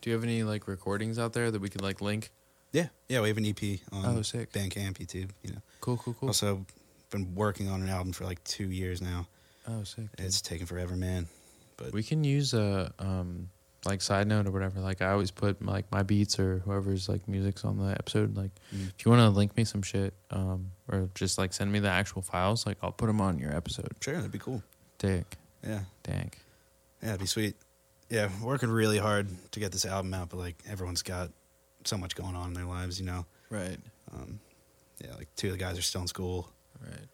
[0.00, 2.30] Do you have any like recordings out there that we could like link?
[2.72, 3.20] yeah, yeah.
[3.20, 4.52] We have an EP on Oh, sick.
[4.52, 5.30] Bandcamp, YouTube.
[5.42, 6.28] You know, Cool, cool, cool.
[6.30, 6.64] also
[7.10, 9.26] been working on an album for like two years now.
[9.68, 10.10] oh, sick.
[10.16, 10.26] dude.
[10.26, 11.28] It's taken forever, man.
[11.76, 13.50] But We can use a um
[13.86, 14.80] like side note or whatever.
[14.80, 18.36] Like I always put like my beats or whoever's like music's on the episode.
[18.36, 18.88] Like Mm.
[18.98, 21.88] if you want to link me some shit, um, or just like send me the
[21.90, 23.88] actual files, like I'll put them on your episode.
[24.00, 24.62] sure, that'd be cool.
[24.98, 25.80] Dick, Yeah.
[26.02, 26.38] dank.
[27.02, 27.56] Yeah, it'd be sweet.
[28.10, 31.30] Yeah, working really hard to get this album out, but like everyone's got
[31.84, 33.26] so much going on in their lives, you know.
[33.50, 33.78] Right,
[34.12, 34.40] Um,
[35.04, 37.08] yeah, like two of the guys are still in school, right.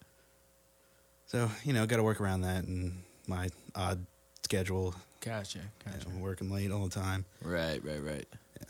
[1.26, 4.04] so you know, got to work around that and my odd
[4.54, 4.92] schedule.
[5.20, 8.26] Gotcha, You know, I'm working late all the time, Right, right, right.
[8.58, 8.66] Yeah.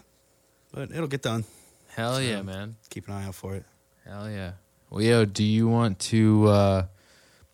[0.72, 1.44] but it'll get done.
[1.88, 2.76] Hell So- yeah, man.
[2.90, 3.64] Keep an eye out for it.
[4.04, 4.52] Hell yeah.
[4.90, 6.86] Leo, do you want to uh,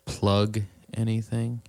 [0.05, 0.59] plug
[0.93, 1.61] anything?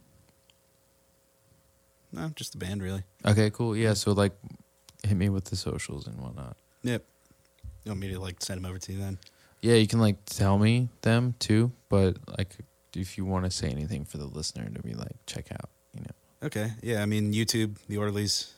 [2.11, 3.03] No, just the band, really.
[3.25, 3.77] Okay, cool.
[3.77, 4.33] Yeah, so like,
[5.05, 6.57] hit me with the socials and whatnot.
[6.83, 7.05] Yep.
[7.85, 9.19] You want me to like send them over to you then?
[9.61, 12.57] Yeah, you can like tell me them too, but like,
[12.97, 15.78] if you want to say anything for the listener to be like, check out, you.
[16.43, 16.73] Okay.
[16.83, 18.53] Yeah, I mean YouTube, the Orderlies.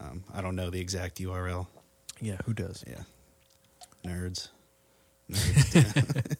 [0.00, 1.66] Um, I don't know the exact URL.
[2.20, 2.84] Yeah, who does?
[2.86, 3.02] Yeah.
[4.04, 4.48] Nerds.
[5.30, 6.36] Nerds.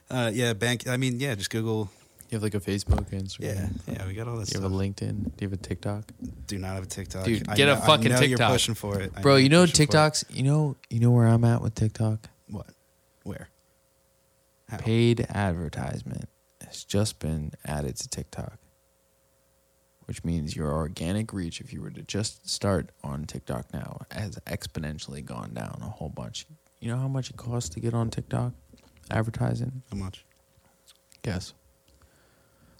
[0.10, 0.86] uh, yeah, bank.
[0.86, 1.90] I mean, yeah, just Google.
[2.30, 3.40] You have like a Facebook, and Instagram.
[3.86, 4.62] Yeah, yeah, we got all that You stuff.
[4.64, 5.24] have a LinkedIn?
[5.24, 6.12] Do you have a TikTok?
[6.46, 7.24] Do not have a TikTok.
[7.24, 8.38] Dude, get a fucking know TikTok.
[8.38, 9.88] You're pushing for it, I Bro, you know for it.
[9.88, 10.24] TikToks.
[10.28, 12.28] You know, you know where I'm at with TikTok.
[12.50, 12.66] What?
[13.22, 13.48] Where?
[14.68, 14.76] How?
[14.76, 16.28] Paid advertisement
[16.66, 18.58] has just been added to TikTok,
[20.08, 24.36] which means your organic reach, if you were to just start on TikTok now, has
[24.46, 26.46] exponentially gone down a whole bunch.
[26.80, 28.54] You know how much it costs to get on TikTok
[29.10, 29.82] advertising?
[29.90, 30.24] How much?
[31.20, 31.52] Guess.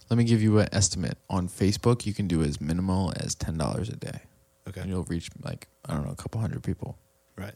[0.09, 1.19] Let me give you an estimate.
[1.29, 4.21] On Facebook, you can do as minimal as ten dollars a day.
[4.67, 4.81] Okay.
[4.81, 6.97] And you'll reach like I don't know, a couple hundred people.
[7.35, 7.53] Right.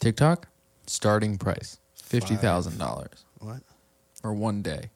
[0.00, 0.48] TikTok,
[0.86, 3.60] starting price fifty thousand dollars What?
[4.24, 4.88] or one day.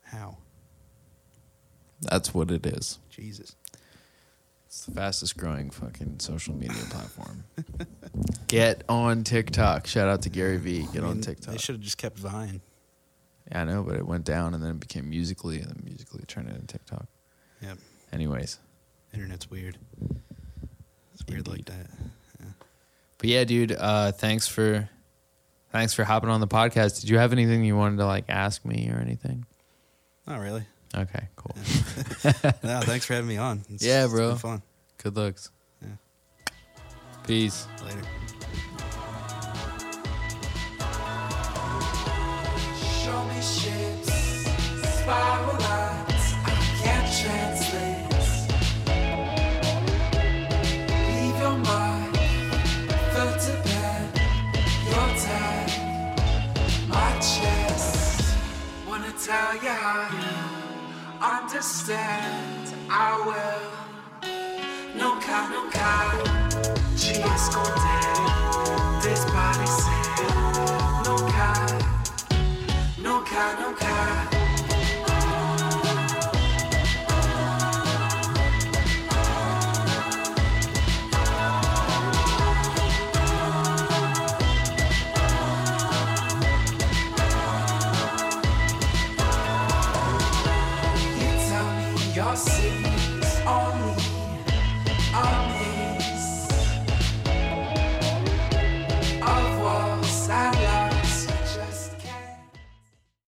[0.00, 0.38] How?
[2.04, 2.98] That's what it is.
[3.10, 3.54] Jesus.
[4.66, 7.44] It's the fastest growing fucking social media platform.
[8.48, 9.86] Get on TikTok.
[9.86, 10.86] Shout out to Gary Vee.
[10.92, 11.52] Get I on TikTok.
[11.52, 12.60] They should have just kept Vine.
[13.50, 16.24] Yeah, I know, but it went down and then it became Musical.ly and then Musical.ly
[16.26, 17.06] turned into TikTok.
[17.62, 17.78] Yep.
[18.12, 18.58] Anyways.
[19.12, 19.78] Internet's weird.
[21.12, 21.86] It's weird like that.
[23.18, 24.88] But yeah, dude, uh, thanks for
[25.72, 27.00] thanks for hopping on the podcast.
[27.00, 29.46] Did you have anything you wanted to like ask me or anything?
[30.26, 30.64] Not really.
[30.96, 31.56] Okay, cool.
[32.62, 33.62] no, thanks for having me on.
[33.68, 34.32] It's, yeah, bro.
[34.32, 34.62] It's fun.
[35.02, 35.50] Good looks.
[35.82, 35.88] Yeah.
[37.26, 37.66] Peace.
[37.84, 38.00] Later.
[43.02, 44.12] Show me ships,
[45.00, 45.56] spiral.
[45.60, 46.04] I
[46.82, 48.04] can't translate.
[59.24, 60.13] tell how
[61.24, 62.74] understand.
[62.90, 63.74] I will.
[64.94, 66.12] Nunca, nunca
[66.96, 68.14] te esconder
[69.02, 70.06] desparecer.
[71.06, 71.66] Nunca,
[73.02, 74.33] nunca, nunca.